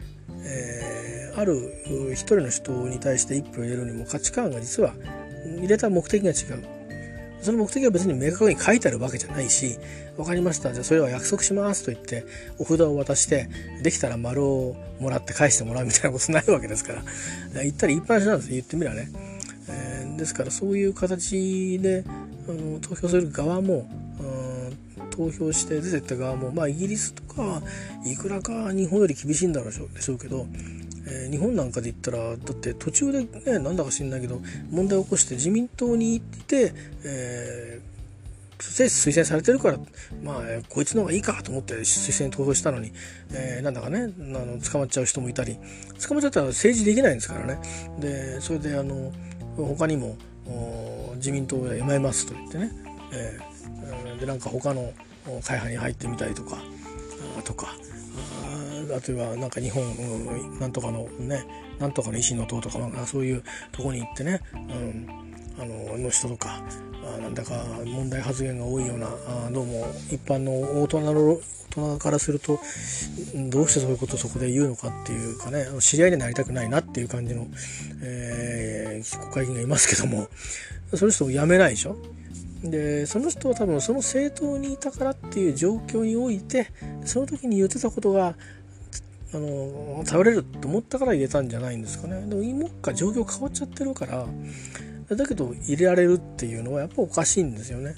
[0.44, 1.72] えー、ある
[2.12, 4.94] 一人の人に対して一票入れるにも価値観が実は
[5.58, 6.64] 入れた目的が違う。
[7.44, 9.78] その目的は別に明確に書いてあるわけじゃないし、
[10.16, 10.72] 分かりました。
[10.72, 12.24] じゃあそれは約束しますと言って、
[12.58, 13.50] お札を渡して、
[13.82, 17.02] できたら丸をもらって返してもらうみたいなことないわけですから。
[17.62, 19.10] 言ったら言いっぱなしなんです言ってみればね。
[19.68, 22.04] えー、ですからそういう形で
[22.48, 23.86] あの投票する側も、
[25.14, 27.62] 投票して出てった側も、まあイギリスとか
[28.04, 30.46] いくらか日本より厳しいんだろうでしょうけど、
[31.06, 34.40] えー、日本なんかで言ったらだって途中でねなんだか知んないけど
[34.70, 36.72] 問題を起こして自民党に行って、
[37.04, 39.78] えー、推薦されてるから
[40.22, 42.92] まあこいつの方がいいかと思って推薦投票したのに、
[43.32, 45.56] えー、なんだかねあの捕まっちゃう人もいたり
[46.06, 47.58] 捕まっちゃったら政治できないんですからね。
[48.00, 49.12] でそれであの
[49.56, 50.16] 他にも
[51.16, 52.72] 自民党へ辞めますと言ってね、
[53.12, 53.53] えー、
[54.20, 54.92] でなんか他の
[55.42, 56.58] 会派に入ってみたりとか
[57.44, 57.74] とか。
[58.94, 59.82] あとはなんか日本
[60.60, 61.44] なんとかのね
[61.78, 63.42] なんとかの維新の党とかそういう
[63.72, 65.08] とこに行ってね、うん、
[65.58, 66.62] あのの人とか
[67.02, 67.54] あなんだか
[67.86, 71.40] 問題発言が多いようなあどうも一般の大人の大
[71.70, 72.60] 人からすると
[73.50, 77.46] どうしてそういうことをそこで言うのかっていうかね知り合いになりたくないなっていう感じの、
[78.02, 80.28] えー、国会議員がいますけども
[80.94, 81.96] その人も辞めないでしょ？
[82.64, 86.68] でその人は多分その政党にいたからっていう状況において
[87.04, 88.34] その時に言ってたことが
[89.34, 92.20] あの頼れると思ったから入れたんじゃないんですかね。
[92.26, 94.26] でも今か状況変わっちゃってるから
[95.14, 97.94] だけど入れられるっていうのはやっぱおかしいんですよね、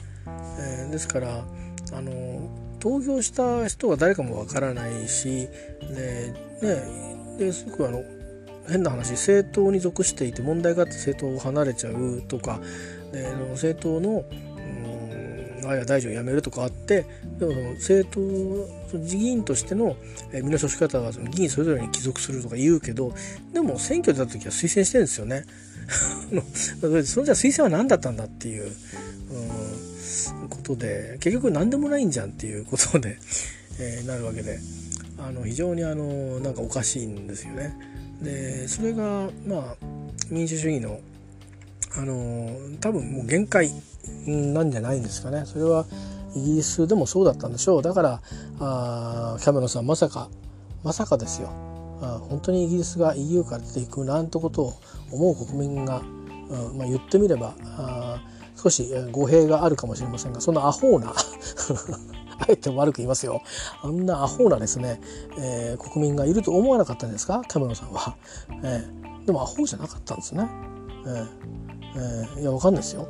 [0.58, 1.44] えー、ですから
[1.92, 2.50] あの
[2.80, 5.48] 投票した人が誰かもわからないし
[5.82, 8.02] でねですごくあの
[8.68, 12.60] 変な話政党に属していて問題があって政党を離れちゃうとか
[13.12, 14.24] で政党の
[15.68, 17.06] あや大臣を辞めるとかあって
[17.38, 19.96] でもその政党その議員としての
[20.32, 23.12] 身の処し方はその議員それぞれに帰属するとか言うけど
[23.52, 25.44] でも選挙出た時は推薦してるんですよね。
[26.80, 33.18] それじゃ推薦は何だったんだっていう、うん、ことで結局何でもないんじゃんっていうことで、
[33.78, 34.58] えー、なるわけで
[35.18, 37.76] あの非常にあのなんかおかしいんですよね。
[38.22, 39.86] でそれがまあ
[40.30, 41.00] 民主主義の
[41.96, 42.50] あの
[42.80, 43.70] 多分もう限界
[44.26, 45.44] なんじゃないんですかね。
[45.46, 45.86] それは
[46.34, 47.82] イギリスでもそうだったんでしょう。
[47.82, 48.20] だから
[48.60, 50.28] あキャメロンさんまさか
[50.82, 51.48] まさかですよ。
[52.02, 54.72] あ本当にイギリスが EU から出ていくなんてことを
[55.10, 58.20] 思う国民が、うんまあ、言ってみればあ
[58.54, 61.14] 少し語弊があるかもしれませんがそんなアホなア
[62.48, 63.40] えて悪く言いますよ。
[63.82, 65.00] あんなアホなですね、
[65.38, 67.42] えー、国民がいると思わなかったんですか？
[67.48, 68.14] キャメロンさんは、
[68.62, 70.46] えー、でもアホじゃなかったんですね、
[71.06, 71.26] えー
[71.96, 73.08] えー、いやわかんないですよ、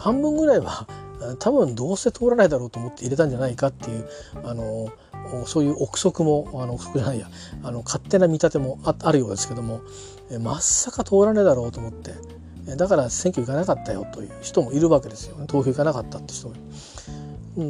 [0.00, 0.86] 半分ぐらいは
[1.38, 4.08] 多分どうせ通らないだろうと思って入れたんじゃないかっていう
[4.44, 4.88] あの
[5.46, 7.28] そういう憶測もあの憶測じゃないや
[7.62, 9.80] あの勝手な見立てもあるようですけども
[10.40, 12.14] まさか通らないだろうと思って
[12.76, 16.54] だから選挙行かなかったよという人もいるわけですよね投票行かなかったって人も。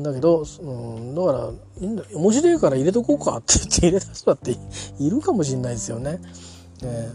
[0.02, 0.64] だけど、う
[1.00, 1.50] ん、だから
[1.80, 4.56] いいんだ面白いから入れとこうかって言って入れた人だって
[4.98, 6.18] いるかもしれないですよね。
[6.82, 7.12] え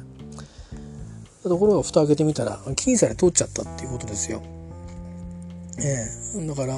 [1.43, 4.41] ー、ところが蓋開けてみたら僅差で通っちゃったっていうことですよ。
[5.79, 6.75] えー、だから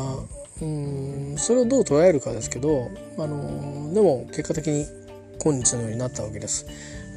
[0.62, 4.86] うんそれをどう捉えるかですけど、あのでも結果的に
[5.44, 6.66] 今日のようになったわけです。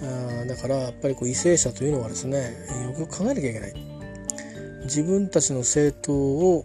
[0.03, 2.55] あだからやっぱりこう為政者というのはですね
[2.85, 3.75] よくよく考えなきゃいけない。
[4.85, 6.65] 自分たちの政党を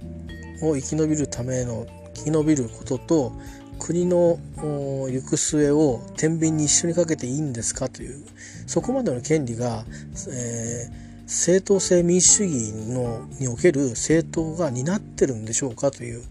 [0.63, 3.33] を生き延びるための生き延びることと
[3.79, 8.23] 国の行く末を天秤に一緒にかけていいんですかという
[8.67, 9.85] そこまでの権利が、
[10.29, 16.23] えー、正当性民主主義のにおける政党が担ってるんでしょうかという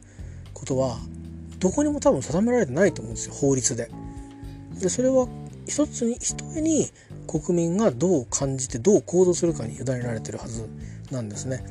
[0.52, 0.98] ことは
[1.58, 3.90] どこにも多分定められてないと思うんですよ法律で。
[4.78, 5.26] でそれは
[5.66, 6.90] 一つに一重に
[7.26, 10.68] 国民がどう感じてどう行動するかに委ねられてるはず
[11.10, 11.64] なんですね。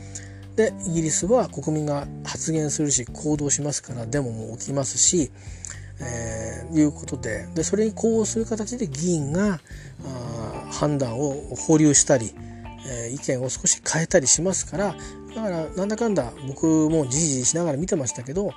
[0.55, 5.29] でイギリスは国民が発言するし行動しますからデモも起きますし、
[6.01, 9.59] えー、いうことででそれに呼応する形で議員が
[10.03, 12.33] あ判断を保留したり、
[13.09, 14.95] 意見を少し変えたりしますから
[15.35, 18.51] だからなんだかんだ僕もじじじしながら見てましたけど、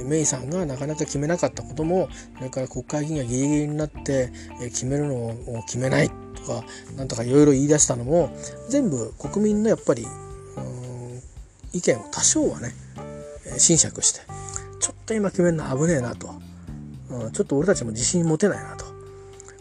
[0.00, 6.64] うん、メイさんがなかなか決めなかったこともそれから国会議員がギリギリになって決めるのを決めないとか
[6.96, 8.30] なんとかいろいろ言い出したのも
[8.68, 11.22] 全部国民のやっぱり、うん、
[11.72, 12.72] 意見を多少はね
[13.56, 14.20] 斟酌して
[14.80, 16.34] ちょっと今決めるの危ねえなと、
[17.10, 18.86] うん、ちょっと俺たちも自信持てないなと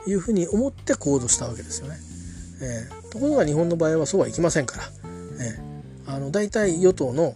[0.09, 1.97] いうふうに思って行動したわけですよね。
[2.61, 4.83] え、ところが日本の場合はそうはいきませんから。
[5.39, 5.67] えー
[6.07, 7.35] あの大体与党の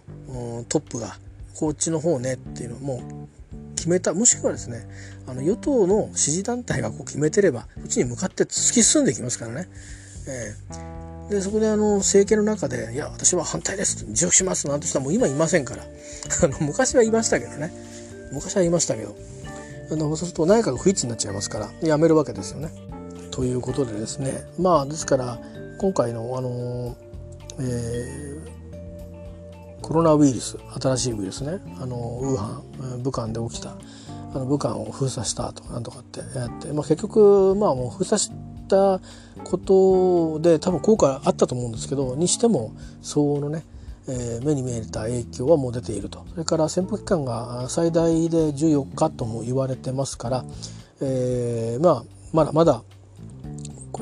[0.68, 1.18] トップが
[1.54, 3.28] こっちの方ねっていうのも
[3.76, 4.88] 決めたもしくはですね
[5.26, 9.68] あの与党の支持団体がこう決めてればこっちに向かって突き進んでいきますからね。
[10.26, 15.84] えー、でそこであの政権の中で「いや私は反対です」辞職しますなんて人はもう今いませんから。
[16.42, 17.72] あの昔はいましたけどね。
[18.32, 19.14] 昔はいましたけど。
[19.90, 22.70] あのそうすると内閣不一致になっちゃいますから辞めるわけですよね。
[23.30, 24.46] ということでですね。
[24.58, 25.38] まあですから
[25.82, 26.96] 今回のあの
[27.58, 28.52] えー
[29.82, 31.58] コロナウイルス新しいウイルスね。
[31.80, 32.62] あのウーハ
[32.96, 33.74] ン武漢で起きた。
[34.32, 38.30] あの武漢を封鎖したとかなんとかってやって、まあ、結局まあもう封鎖し
[38.68, 39.00] た
[39.44, 42.72] ことで多分効果あったと思うんですけどにしても
[43.02, 43.64] 相応のね、
[44.08, 46.24] えー、目に見えた影響はもう出ていると。
[46.30, 50.44] それから潜伏期間が最大で14日とも言われてますから、
[51.02, 52.82] えー、まあまだまだ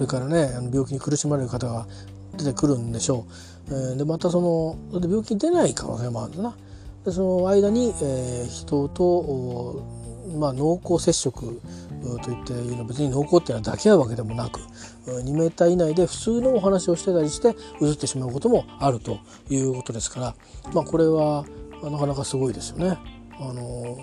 [0.01, 1.87] これからねあの病気に苦しまれる方が
[2.35, 3.27] 出てくるんでしょ
[3.69, 3.93] う。
[3.93, 6.57] えでまたその病気に出ない可能性もあるんだな
[7.05, 9.85] でその間に、えー、人と、
[10.39, 11.61] まあ、濃厚接触
[12.23, 14.61] といっていうのは別に濃厚っていうのは抱き合うわけでもなく
[15.07, 19.19] 2メーター以内で普通のお話をしてたりして移ってしまうこともあると
[19.51, 20.35] いうことですから、
[20.73, 21.45] まあ、これは
[21.83, 22.97] なかなかすごいですよね。
[23.39, 23.99] あの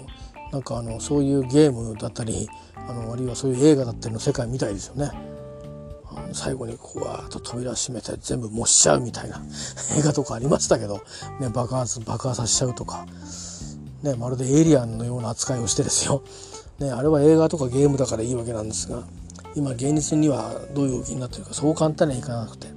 [0.52, 5.37] なんかあのそういうゲームだったりあのあるいはそういう映画だったりの世界みたいですよね。
[6.34, 9.42] 最後にこうわーっと扉閉めて全部模しちゃうみたいな
[9.98, 11.02] 映画とかありましたけど、
[11.40, 13.06] ね、爆発爆破させちゃうとか、
[14.04, 16.22] ね、まるでエイリアンのような扱いをしてですよ、
[16.80, 19.04] ね、あれは映画とかゲームだからいいわけなんですが
[19.56, 22.68] 今現実にはどういう動きになってるかそう簡単にはいかなくて、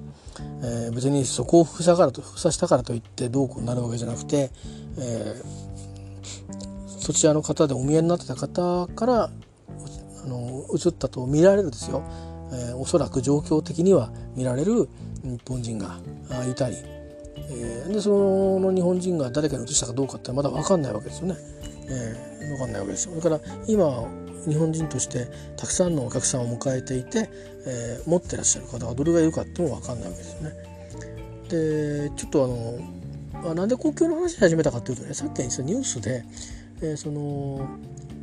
[0.62, 4.50] えー、別にそこを封鎖からと封鎖したからといってどうこうなるわけじゃなくて、
[4.98, 12.02] えー、そちらの方でお見えになってた方からあの映ったと見られるですよ。
[12.52, 14.88] えー、おそらく状況的には見られる
[15.22, 15.98] 日本人が
[16.50, 16.76] いたり、
[17.50, 21.36] えー、でその日本人が誰かに移したかどうかってまだ分かんないわけですよね。
[21.88, 23.16] えー、分かんないわけですよ。
[23.16, 24.08] だから今
[24.48, 27.28] 日本人としてたくさんのお客さんを迎えていて、
[27.66, 30.70] えー、持ってらっしゃる方がどれがいるかっても分かんないわけですよね。
[31.48, 32.44] でちょっと
[33.42, 36.24] あのなんで公共の話始めたかというとねさっきニュースで、
[36.80, 37.66] えー、その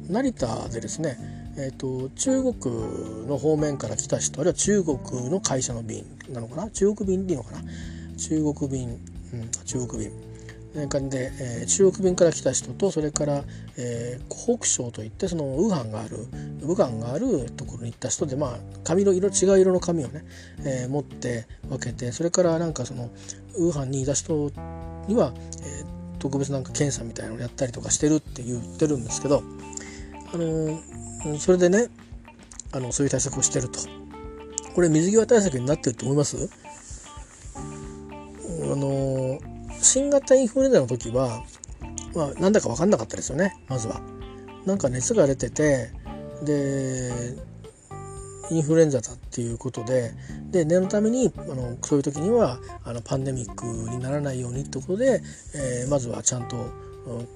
[0.10, 1.18] 成田でですね
[1.58, 6.70] えーと、中国の方面から来た人あるいは中国の会社の便なのかな？
[6.70, 7.62] 中国便でいいのかな？
[8.18, 8.90] 中国便、
[9.34, 10.12] うん、中国便。
[11.10, 13.44] で、えー、中国便から来た人とそれから、
[13.78, 16.28] えー、湖北省といってそのウーハンがある
[16.62, 20.24] 武漢があるところに行った人で、まあ、紙の色違う色の紙をね、
[20.64, 23.10] えー、持って分けてそれからなんかその
[23.56, 24.52] ウーハンにいた人
[25.08, 25.34] には、
[25.64, 29.42] えー、特別なんか検査みたいなのをやったりとかしてるって言ってるんですけど
[30.34, 31.88] あのそれでね
[32.72, 33.80] あのそういう対策をしてると
[34.76, 36.50] これ水際対策になってると思います？
[37.56, 39.40] あの
[39.82, 41.44] 新型インフルエンザの時は、
[42.14, 44.02] まあ、なんだか分かんなかったですよねまずは。
[44.66, 45.92] なんか熱が出てて
[46.44, 47.36] で
[48.50, 50.12] インフルエンザだっていうことで
[50.52, 55.22] で念のためにあのそういう時にはあのパンデミックにならないようにってことで、
[55.56, 57.28] えー、まずはちゃんと、うん、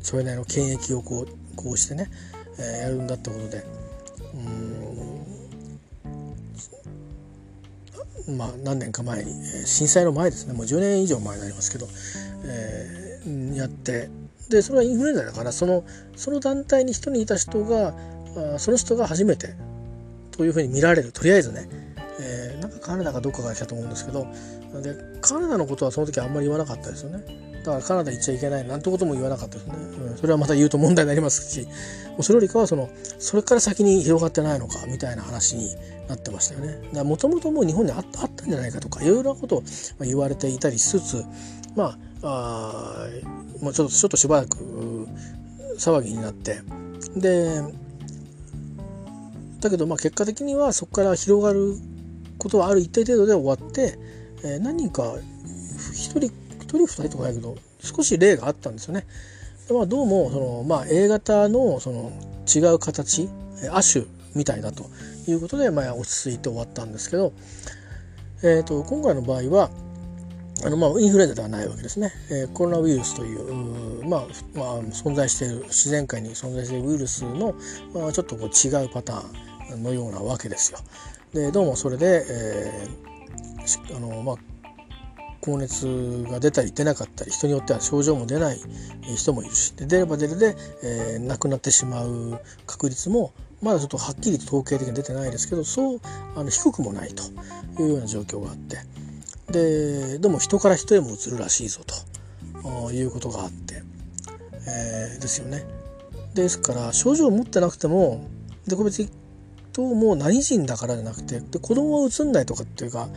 [0.00, 2.10] それなりの検疫をこうこうしてね、
[2.58, 3.64] えー、やるんだってことで。
[4.34, 4.38] う
[8.30, 8.36] ん。
[8.36, 9.32] まあ何年か前に
[9.66, 10.54] 震災の前ですね。
[10.54, 11.88] もう10年以上前になりますけど、
[12.44, 14.08] えー、やって。
[14.48, 15.84] でそれはインフルエンザだからその
[16.14, 17.94] その団体に一人いた人が
[18.54, 19.54] あその人が初めて
[20.30, 21.12] というふうに見られる。
[21.12, 21.68] とりあえずね、
[22.20, 24.26] えー、なんかカナダかどっかが来たと思うんですけど
[24.82, 27.51] でカナダのことはその時あんまり言わなかったですよね。
[27.64, 31.66] だからカナダ行っちゃいけないなんてことも言わなかったですね、うん、それはまた言うと問題になりますし
[32.20, 35.74] それよりかはそのそれから先に広がってないのかみたいな話に
[36.08, 37.02] なってましたよね。
[37.04, 39.62] もともともう日本にあったんじゃないかとかいろいろなことを
[40.00, 41.24] 言われていたりしつつ
[41.74, 43.08] まああ
[43.62, 44.58] もうちょっとちょっとしばらく
[45.78, 46.60] 騒ぎになって。
[47.16, 47.62] で
[49.60, 51.76] だけどまあ結果的にはそこから広がる
[52.38, 53.98] ことはある一定程度で終わって、
[54.44, 55.14] えー、何人か
[55.92, 56.30] 1人
[56.78, 59.06] 人2人とかだけど少し例があったんですよね。
[59.68, 62.12] でまあ、どうもその、まあ、A 型のその
[62.52, 63.28] 違う形
[63.70, 64.04] 亜種
[64.34, 64.86] みたいだと
[65.28, 67.32] いうことで、まあ、落ち着いて終わったんですけど、
[68.42, 69.70] えーと、今回の場合は
[70.64, 74.20] あのまあインフルエンザではないわけですね、えー、コロナウイルスというまあ、
[74.54, 77.54] まあ、存在している自然界に存在しているウイルスの、
[77.94, 80.78] まあ、ちょっとこう違うパターンのようなわけですよ。
[81.32, 84.36] でどうもそれで、えー、あのまあ
[85.42, 88.58] 高熱が出たり出なかったり人によっては症状も出ない
[89.16, 96.00] 人もいるしで出れば出るで、えー、亡くなってしまう確率もまだちょっとはっきりと統計的に出てないですけどそう
[96.36, 97.24] あの低くもないと
[97.82, 98.78] いうような状況があって
[99.50, 101.80] でどうも人から人へもうつるらしいぞ
[102.62, 103.82] ということがあって、
[104.68, 105.64] えー、ですよね。
[106.34, 108.24] ですから症状を持ってなくても
[108.66, 109.10] で個別に
[109.72, 113.08] ともう何人だからじゃなくてで子供は映んないとかっていうか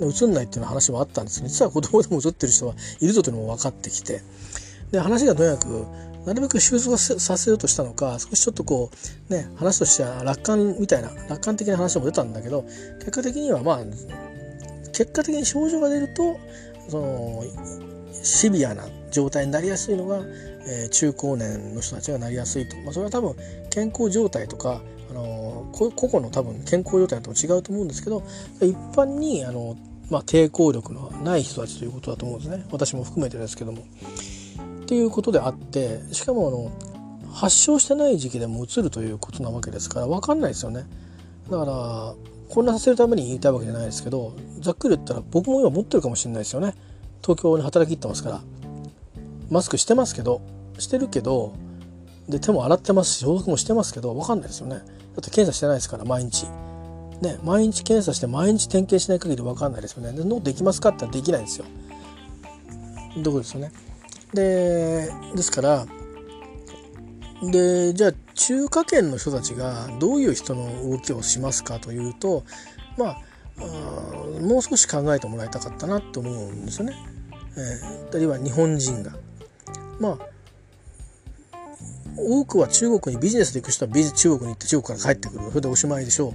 [0.00, 4.22] 映んないっていう話もあったんですけど実は子供でも映ってる人はいるぞというのも分かってきて。
[4.90, 5.86] で話がとにかく
[6.26, 8.90] なるべく収束させようとしたのか少しちょっとこ
[9.30, 12.64] うね話としては楽観みたいな楽観的な話も出たんだけど
[12.98, 13.78] 結果的にはまあ
[14.92, 16.36] 結果的に症状が出ると
[16.88, 17.44] その
[18.12, 20.18] シビアな状態になりやすいのが、
[20.66, 23.36] えー、中高年の人たちがなりやすいと、まあ、それは多分
[23.70, 24.82] 健康状態とか
[25.16, 28.22] の個々の多分健康状態と違うと思うんですけど
[28.60, 29.76] 一般にあの、
[30.10, 33.82] まあ、抵抗力のない人たちということだと思うんですね私も含めてですけども。
[33.82, 40.86] っていうことであってしかもあの発症してない時期でもうつるということなわけですから分かんないですよね。
[41.50, 42.14] だから
[42.48, 46.74] 混乱させるために言いたいわけじゃないですけどざっくり言ったら僕も今持ってるかもしれないですよね。
[47.20, 48.40] 東京に働き行ってますから
[49.50, 50.40] マスクしてますけど
[50.78, 51.54] してるけど
[52.28, 54.82] で手も洗ってますし消毒もしてますけど分かんないですよね
[55.20, 56.46] って検査してないですから毎日
[57.20, 61.66] ね毎日検査して毎日点検しない限り分かんないですよねで脳できますかってできないんですよ
[63.22, 63.72] どこですよね
[64.34, 65.86] でですから
[67.42, 72.44] でじゃあ中華圏の人たちがどういう人の動きをしますかというと
[72.96, 73.18] まあ
[74.40, 76.94] もう少し考えてもらいたかったなと思うんですよね。
[77.56, 79.12] えー、あるいは日本人が。
[79.98, 80.35] まあ
[82.18, 85.48] 多くは中国にビジネスで行く人は中国に行って中国から帰ってくる。
[85.48, 86.32] それでおしまいでしょ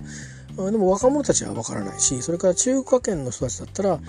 [0.57, 0.71] う。
[0.71, 3.99] でも若者たちは分からないしそれから中華圏の人たちだったら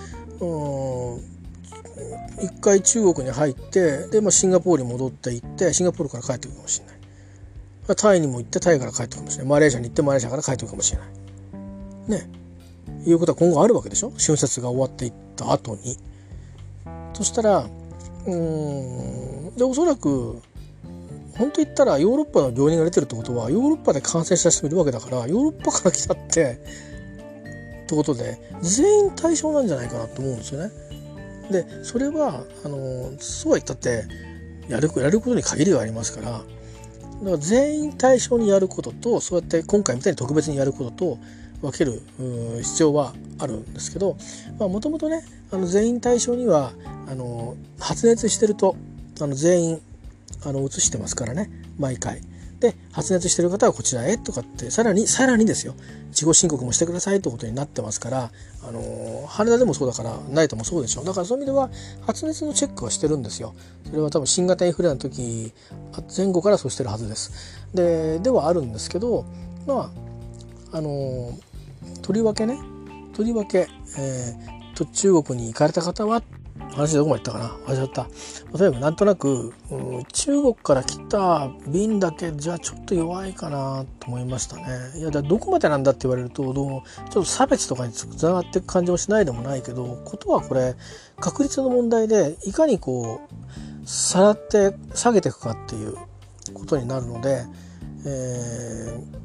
[2.41, 6.95] 一回中国に入ってで、まあ、シンガポールに戻って行ってシンガポールから帰ってくるかもしれない。
[7.95, 9.49] タイにも行ってタイから帰ってくるかもしれない。
[9.51, 12.19] マレーシアに行ってマレーシアから帰ってくるかもしれない。
[12.19, 12.29] ね。
[13.05, 14.11] いうことは今後あるわけでしょ？
[14.11, 15.97] 春節が終わっていった後に。
[17.13, 17.65] そしたら
[18.25, 20.41] うんでおそらく
[21.37, 26.59] 本当言ったらヨーロッパの病人が出てるってことはヨーロッパで感染した人もいるわけだからヨーロッパから来たって
[27.83, 30.71] ってことで全員対象なんじゃないかなと思うんですよね。
[31.51, 34.05] でそれはあのそうは言ったって
[34.69, 36.45] やるやることに限りがありますからだか
[37.23, 41.17] ら全員対象にやることとそうやって今回みたいに特別にやることと
[41.61, 42.01] 分ける
[42.61, 44.17] 必要はあるんですけど
[44.59, 46.73] もともとねあの全員対象には
[47.07, 48.75] あの発熱してると
[49.21, 49.81] あの全員
[50.43, 51.49] あの移してますからね。
[51.77, 52.21] 毎回。
[52.63, 55.75] で発熱してる方はこちらへとかってさらにさらにですよ。
[56.11, 58.31] 自己申告もしてくださいってことになってますから
[58.65, 61.69] あの羽田でもそうだから成田もそうでしょだからそういう意味では
[62.05, 63.53] 発熱のチェックはしてるんですよ。
[63.85, 65.51] それは多分新型インフレの時
[66.15, 67.31] 前後からそうしてるはずです。
[67.73, 69.25] でではあるんですけど
[69.67, 69.91] ま
[70.71, 71.37] ああの
[72.01, 72.57] とりわけね
[73.13, 73.67] とりわけ、
[73.97, 76.23] えー、と中国に行かれた方は
[76.73, 77.49] 話どこまで行ったかな？
[77.67, 78.03] 忘れちゃった。
[78.57, 84.63] とにかくなんとなく、うん、中国から来た便だけじゃちょっと弱いかなと思いましたね。
[84.97, 90.75] いやだどこまでなんだって言われるとどうもちょっと差別とかにつながっていく感じもしないでもないけどことはこれ
[91.19, 93.21] 確率の問題でいかにこ
[93.83, 95.95] うさらって下げていくかっていう
[96.53, 97.45] ことになるので、
[98.05, 99.22] えー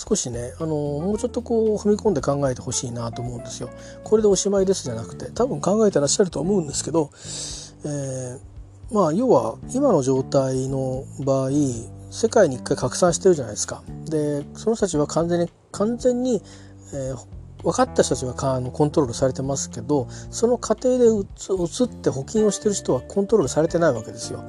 [0.00, 3.68] 少しねあのもうちょっとこう踏み込んで考えてほしいなと思うんですよ。
[4.02, 7.10] これでおしまいですじゃなくて多分考えてらっしゃると思うんですけど、
[7.84, 11.50] えー、まあ要は今の状態の場合
[12.10, 13.82] 世界に一回拡散してるじゃないですか。
[14.06, 16.40] でその人たちは完全に完全に、
[16.94, 18.32] えー、分かった人たちは
[18.72, 24.42] コントロールされてますけどその過程で移って補金をしてる人はコントロールされてないわけですよ。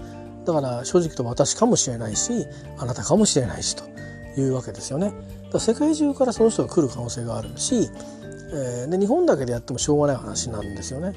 [0.45, 2.47] だから正直と私かもしれないし
[2.78, 3.84] あなたかもしれないしと
[4.39, 5.12] いうわけですよね。
[5.52, 7.89] だ世界中からその人が来る可能性があるし、
[8.54, 11.14] えー、で日本だけでやってもしょうがない話なんですよね。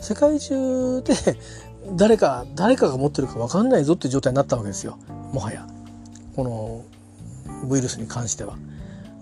[0.00, 1.14] 世界中で
[1.96, 4.98] 誰か誰かが持ってるか分かんないぞっていう状態になったわけですよ
[5.32, 5.66] もはや
[6.34, 6.82] この
[7.68, 8.56] ウイルスに関しては。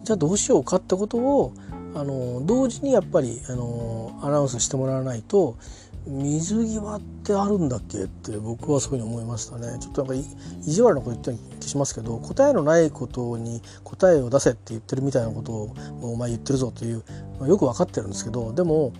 [0.04, 1.52] じゃあどうしようかってことを
[1.94, 5.56] あの同時にやっぱりあのアナウンスしてもらわないと
[6.04, 8.04] 水際ってあるんだっけ？
[8.04, 9.78] って僕はそういうふうに思いましたね。
[9.80, 10.28] ちょっとなんか
[10.60, 17.04] 意地悪なこと言った気しますけど答えのないことに答えを出せって言ってるみたいなことをお前言ってるぞという、
[17.38, 18.92] まあ、よく分かってるんですけどでも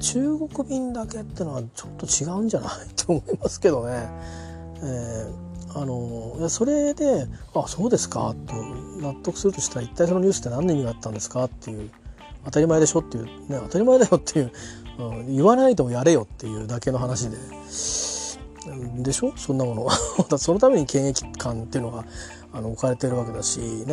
[0.00, 2.70] 中国便だけってのはちょっと違うんじゃない？
[2.96, 4.08] と思いますけどね。
[4.84, 8.54] えー、あのいやそれで「あそうですか」と
[9.00, 11.44] 納得するとしたら一体そのニュースって何の意味があったんですか？
[11.44, 11.90] っていう
[12.44, 14.52] 当たり前でしょっていう、ね、当たり前だよっていう、
[15.10, 17.36] うん、言わないともやれよっていうだけの話で。
[19.02, 19.32] でしょ？
[19.36, 19.88] そんなもの。
[20.38, 22.04] そのために検疫官っていうのが
[22.52, 23.84] あの置かれてるわけだしね、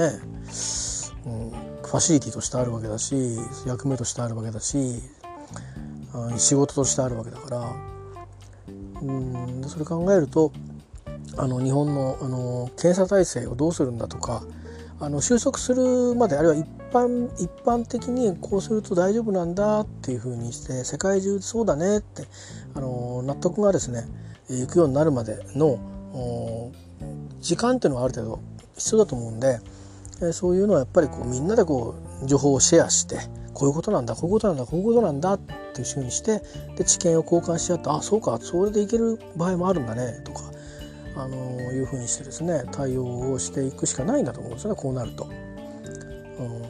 [1.26, 1.51] うん、
[1.82, 5.01] ファシリティとしてあるわけだし役目としてあるわけだし
[6.14, 7.74] うん仕事としてあるわけだから。
[9.01, 10.51] うんそれ考えると
[11.38, 14.43] あの日本のあの検査体制をどうするんだとか
[15.02, 22.24] あの収束するまであるいは一般一般的にこうすると大丈夫なんだっていうふうにして世界中そうだねって
[22.76, 24.06] あの納得がですね
[24.50, 25.80] いくようになるまでの
[27.39, 28.39] 時間っていうのはある程度
[28.76, 29.60] 必要だと思うんで
[30.34, 33.18] そういうのはやっぱりこうみんなでこう情報をシェアして
[33.54, 36.41] こういうことなんだこういうことなんだこういうことなんだっていうふうにして
[36.76, 40.41] で知見を交換し合ってあそうかそれでいける場合もあるんだねとか
[41.20, 41.38] あの
[41.74, 45.26] いうふうにしてですね対応をしていくしかないんだと思うんですよねこうなると。
[45.26, 46.64] うん、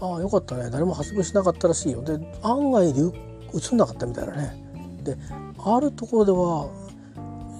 [0.00, 0.70] ああよかったね。
[0.70, 2.02] 誰も発病しなかったらしいよ。
[2.02, 3.12] で案外流
[3.52, 4.62] 移んなかったみたいなね。
[5.02, 5.16] で
[5.58, 6.70] あるところでは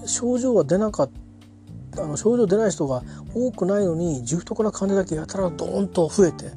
[0.05, 1.09] 症状は出なかっ
[1.91, 6.51] たあの症状出ない人が多くないのに重篤な患者だけやたらドーンと増えて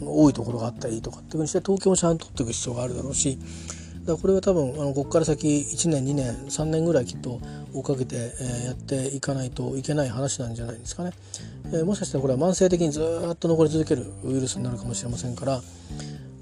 [0.00, 3.38] 多いところがあったりとかっていうふうにして統計もちゃんと取っていく必要があるだろうし
[4.10, 7.40] だこれは多分あのここから先1年2年3年ぐらいきっと
[7.72, 11.12] 追っかけて、え、やっていかないといけない話なんじゃないですかね。
[11.72, 13.00] え、もしかしたらこれは慢性的にず
[13.32, 15.62] っと残り続けるウイルスになるかもしれませんから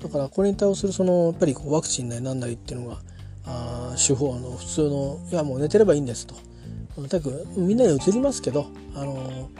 [0.03, 2.99] だからこれに対応するそのやっぱりこうワクチンなりなんなりっていうのが
[3.45, 6.35] あ手法あの普通のいやもう寝てればいいんですと
[6.95, 9.51] とにかくみんなに移りますけどあの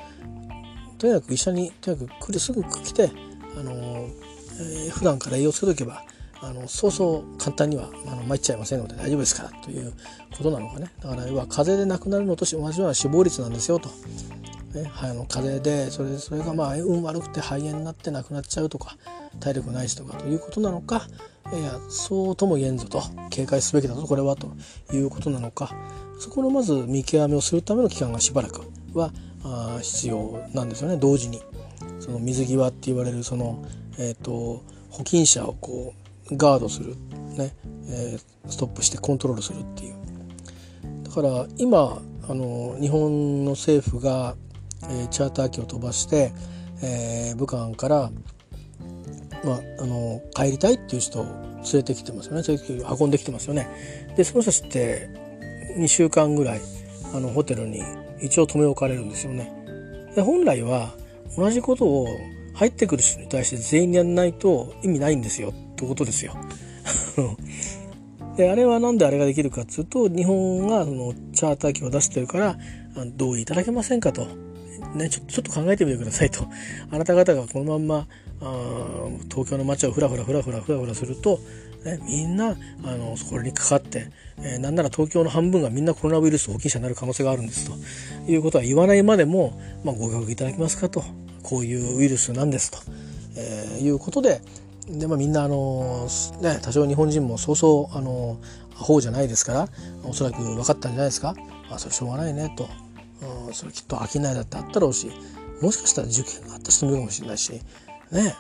[0.99, 3.11] とにかく一緒にとにかく来るすぐ来て
[3.59, 6.05] あの、えー、普段から栄養つけとけば
[6.41, 9.93] あのそうそう簡単にはあの参っちゃいませんので大丈夫ですからという
[10.37, 13.89] ことなのかねだから要は風邪で亡くなるのと同じような死亡率なんですよと。
[14.75, 18.99] ね、あの風邪でそれそれがまあ運悪くて肺炎になって亡くなっちゃうとか
[19.41, 21.09] 体力ないしとかということなのか
[21.55, 24.53] いやそうとも言えんぞと警戒すべきだぞこれはと
[24.93, 25.75] いうことなのか
[26.21, 28.61] そこのまず見極めをするための期間がしばらく
[28.93, 29.11] は
[29.43, 31.41] あ必要なんですよね同時に。
[32.01, 33.65] その水際って言われるその、
[33.99, 35.98] えーと、保菌者をこう
[36.33, 36.97] ガードする、
[37.37, 37.55] ね。
[37.91, 39.95] えー、ストップしてコントロールするっていう。
[41.05, 44.37] だから今あの日本の政府が、
[44.85, 46.33] えー、チャーター機を飛ばして、
[46.83, 48.11] えー、武漢から、
[49.45, 52.43] まあ、あの帰りたいっていう人を連れてきてますよね。
[52.47, 53.69] 連れて運んできてますよね。
[54.17, 55.09] でその人たって
[55.79, 56.61] 2週間ぐらい
[57.15, 57.83] あのホテルに
[58.21, 60.11] 一応留め置かれるんですよね。
[60.15, 60.95] で本来は
[61.37, 62.09] 同じことを
[62.55, 65.55] 入ってくる人に対して全員やんないと意味ないんですよ。
[65.79, 66.37] ってことですよ。
[68.37, 72.57] であれは何であれができるかっつうと日本がそのチャーター機を出してるから
[73.17, 74.29] 同意いただけませんかと
[74.95, 76.47] ね、ちょちょっと考えてみてくださいと。
[76.91, 78.07] あなた方がこのまんま
[78.41, 81.41] あ東京の街をふらふらふらふらふらふらすると、
[81.85, 91.03] ね、みんなあのそれにかかって、えー、なんなら東京の半分がみんなコロナウイルス保菌者になる可能性があるんですということは言わないまでも、まあ、ご協力いただけますかと
[91.43, 92.79] こういうウイルスなんですと、
[93.37, 94.41] えー、いうことで
[94.89, 96.09] で、まあ、みんなあの、
[96.41, 98.39] ね、多少日本人もそうそうあの
[98.75, 99.69] アホじゃないですから
[100.05, 101.35] おそらく分かったんじゃないですか、
[101.69, 102.69] まあ、それしょうがないねと、
[103.47, 105.11] うん、それきっと商いだってあったろうし
[105.61, 107.53] もしかしたら受験があった人もいるかもしれないし
[108.13, 108.37] ね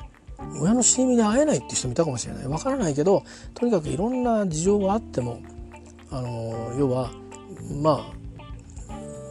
[0.60, 2.46] 親の死にで会えないって人もいたかもしれない。
[2.46, 3.24] わからないけど
[3.54, 5.40] とにかくいろんな事情があっても
[6.10, 7.10] あの要は
[7.82, 8.12] ま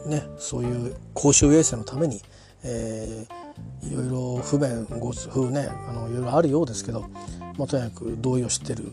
[0.06, 2.20] あねそういう公衆衛生のために、
[2.62, 3.47] えー、
[3.82, 7.08] いろいろ不便ご不ねあのいろいろあるようですけど、
[7.56, 8.92] まあ、とにかく同意をしてる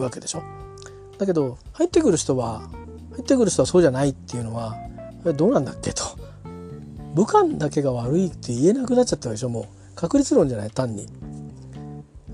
[0.00, 0.42] わけでしょ。
[1.18, 2.68] だけど入ってくる人は
[3.12, 4.76] 入ってくる人はそうじゃないっていうのは
[5.36, 6.04] どうなんだっけと
[7.14, 11.06] 武漢だけが悪いって言えなくなっちゃったでしょもう確率論じゃない単に。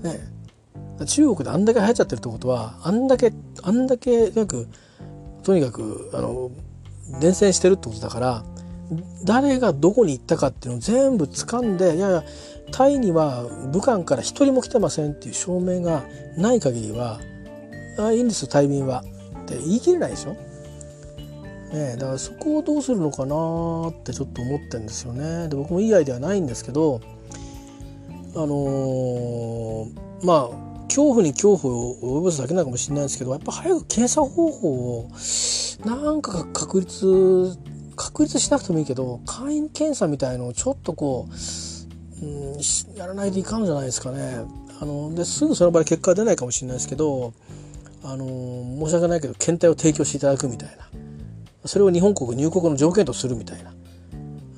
[0.03, 0.35] ね
[1.07, 4.67] 中国であんだけ流行っちゃってるってことはあんだけあんだけなんかく
[5.43, 6.51] とにかくあの
[7.19, 8.43] 伝染してるってことだから
[9.23, 12.23] 誰がどこに行ったかっていうのを全部掴んでいやいや
[12.71, 16.03] タイには武漢から一人も来てませんっていう証明が
[16.37, 17.19] ない限りは
[17.97, 19.03] あいいんですよタイ便は
[19.43, 20.35] って言い切れないでしょ？
[21.73, 25.49] ね、だからそこをどうするのかなってちょっと思ってんですよね。
[25.49, 27.01] で僕もいいアイデアないんですけど
[28.35, 35.09] あのー、まあ恐怖に恐怖を及ぼすだけなのかもしれないですけどやっぱ早く検査方法を
[35.83, 37.57] なんか確立
[37.95, 41.27] 確立しなくてもいいけど簡易検査みたいのをちょっとこ
[42.21, 44.45] う、うん、やらないといかんじゃないですかね。
[44.81, 47.33] あのですぐその場で結果は出ないかもしれないですけど
[48.03, 48.25] あの
[48.85, 50.89] 申し訳ないけど検体を提供していただくみたいな
[51.65, 53.73] それを日本国入国の条件とするみたいな、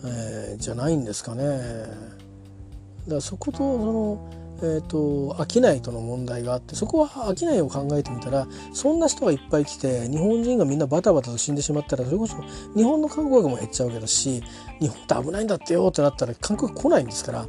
[0.05, 1.45] えー、じゃないんですかね。
[1.45, 12.37] だからそことそのえーと、商いとの問題があってそこは商いを考えてみたらそんな人がいっぱい来て日本人がみんなバタバタと死んでしまったらそれこそ
[12.75, 14.43] 日本の観光客も減っちゃうわけだし
[14.79, 17.45] 日本って危ないんだってよってなったら観光客来ないんですから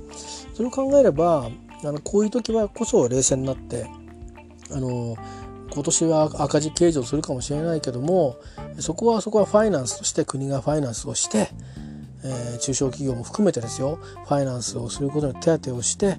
[0.52, 1.50] それを考えれば
[1.84, 3.86] あのこういう時はこそ冷静になって
[4.70, 5.16] あの
[5.70, 8.36] 今年は赤字計上するかもしれないけども
[8.80, 11.48] そこはそこはファイナンスとして国がファイナンスをして
[12.24, 16.16] えー、中小企業も含めてですよファイナンスをすることに手当てをして、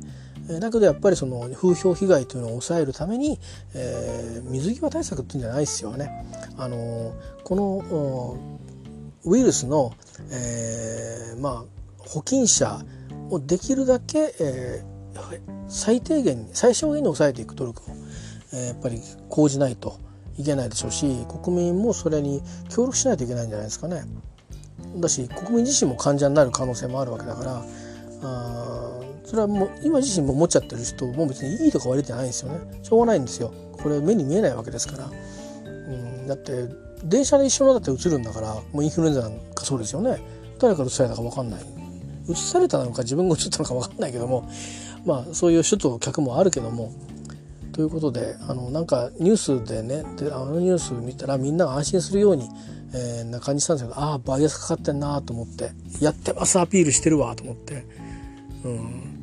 [0.57, 3.39] だけどやっぱりその風評被害というのを抑えるために、
[3.75, 6.25] えー、水際対策っていうんじゃないですよね。
[6.57, 8.37] あのこの
[9.25, 9.93] ウイルスの、
[10.31, 11.63] えー、まあ
[11.99, 12.79] 保菌者
[13.29, 17.85] をできるだけ、えー、最低限に最小限に抑えていく努力を、
[18.53, 19.99] えー、やっぱり講じないと
[20.39, 24.03] いけないでしょうし国民もそれに協力しないといけないんじゃないですかね。
[24.97, 27.63] だし国民自身も患者になる可能性もあるわけだから
[28.23, 28.98] あ
[29.29, 32.59] それはもう今自身も持っちゃってる人も別にいいとか悪いじゃないんですよね。
[32.81, 33.53] しょうがないんですよ。
[33.73, 35.05] これ目に見えないわけですから、
[35.65, 36.67] うん、だって
[37.03, 40.19] 電車で一緒のだって移るんだからもうインフルエンザなんかそうですよね。
[40.57, 41.61] 誰から移されたか分かんない。
[42.27, 44.49] 移されたのか自分が移ったのか分かんないけども
[45.05, 46.91] まあそういう首都客もあるけども。
[47.71, 52.49] ということであのなんかニュースでねであのニュース見たらみんなが安心するように
[52.93, 55.71] えー、な感じしたんですけどああバイアスかかってんなと思って
[56.01, 57.85] やってますアピールしてるわと思って、
[58.63, 59.18] うん、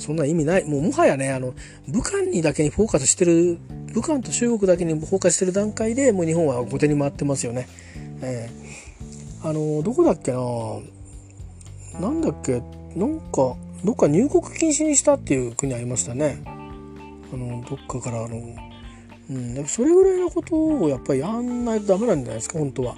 [0.00, 1.54] そんな意味ないもうもはやねあの
[1.88, 3.58] 武漢にだけにフォーカスしてる
[3.92, 7.68] 武漢と中国だけにフォーカスしてる段階でもう日本は後手に回ってますよね。
[8.22, 10.40] えー、あのどこだっけな？
[12.00, 12.62] なんだっけ？
[12.96, 16.42] なんかどっか入国禁止にしたっていう国ありましたね。
[17.32, 18.36] あのどっかからあの
[19.30, 22.94] うん、それぐらいのことをやっぱりやんないとダメなんじゃないですか本当は。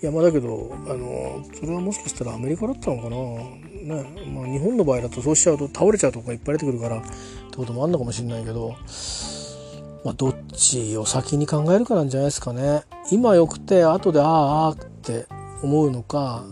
[0.00, 3.16] いやまあだけどあのそれはもしかしたらアメリカだったのかな、
[3.82, 7.02] ねまあ、日本の場合だとそうしちゃうと倒れちゃうとかいっぱい出てくるからっ
[7.50, 8.76] てこともあんのかもしれないけど、
[10.04, 12.82] まあ、どっちを先に考えるかなんじゃないですかね。
[13.10, 15.26] 今よくて後であああって
[15.62, 16.44] 思うのか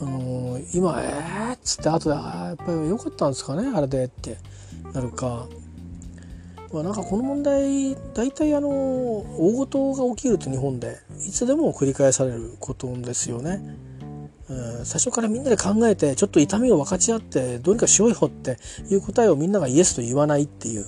[0.00, 4.38] あの今えーっつって後でああやっぱり良かったんですかねあれでって
[4.92, 5.48] なるか
[6.72, 13.60] まあ、なんかこの問題大体あの大事が起きると日本でいつでも繰り返されることですよね。
[14.84, 18.58] 最初からみんなで考えてちょっと痛みを分かち合ってどうにかしようよって
[18.90, 20.86] いう答えをみんながイエスと言わないっていう。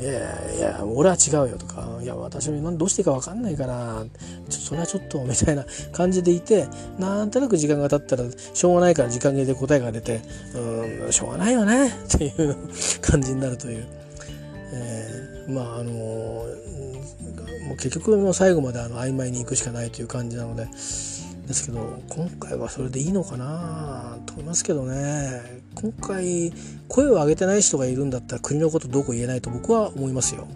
[0.00, 4.04] いやいや俺は違うよとかいや私はどうしていいか分かんないから
[4.48, 6.68] ちょそれはちょっとみたいな感じでいて
[7.00, 10.20] なんとなく時間が経ったらしょうがないから時間切れで答えが出て
[10.54, 12.56] うんしょうがないよねっていう
[13.02, 13.86] 感じになるという。
[14.70, 20.68] えー、まああのもう結局の最後まであの曖昧に行くしかないという感じなので
[21.48, 26.52] ですけど今回はそれでいいのかなと思いますけどね今回
[26.88, 30.46] 声を上げてない人がいるんだったら国のことどうこう言えないと僕は思いますよ。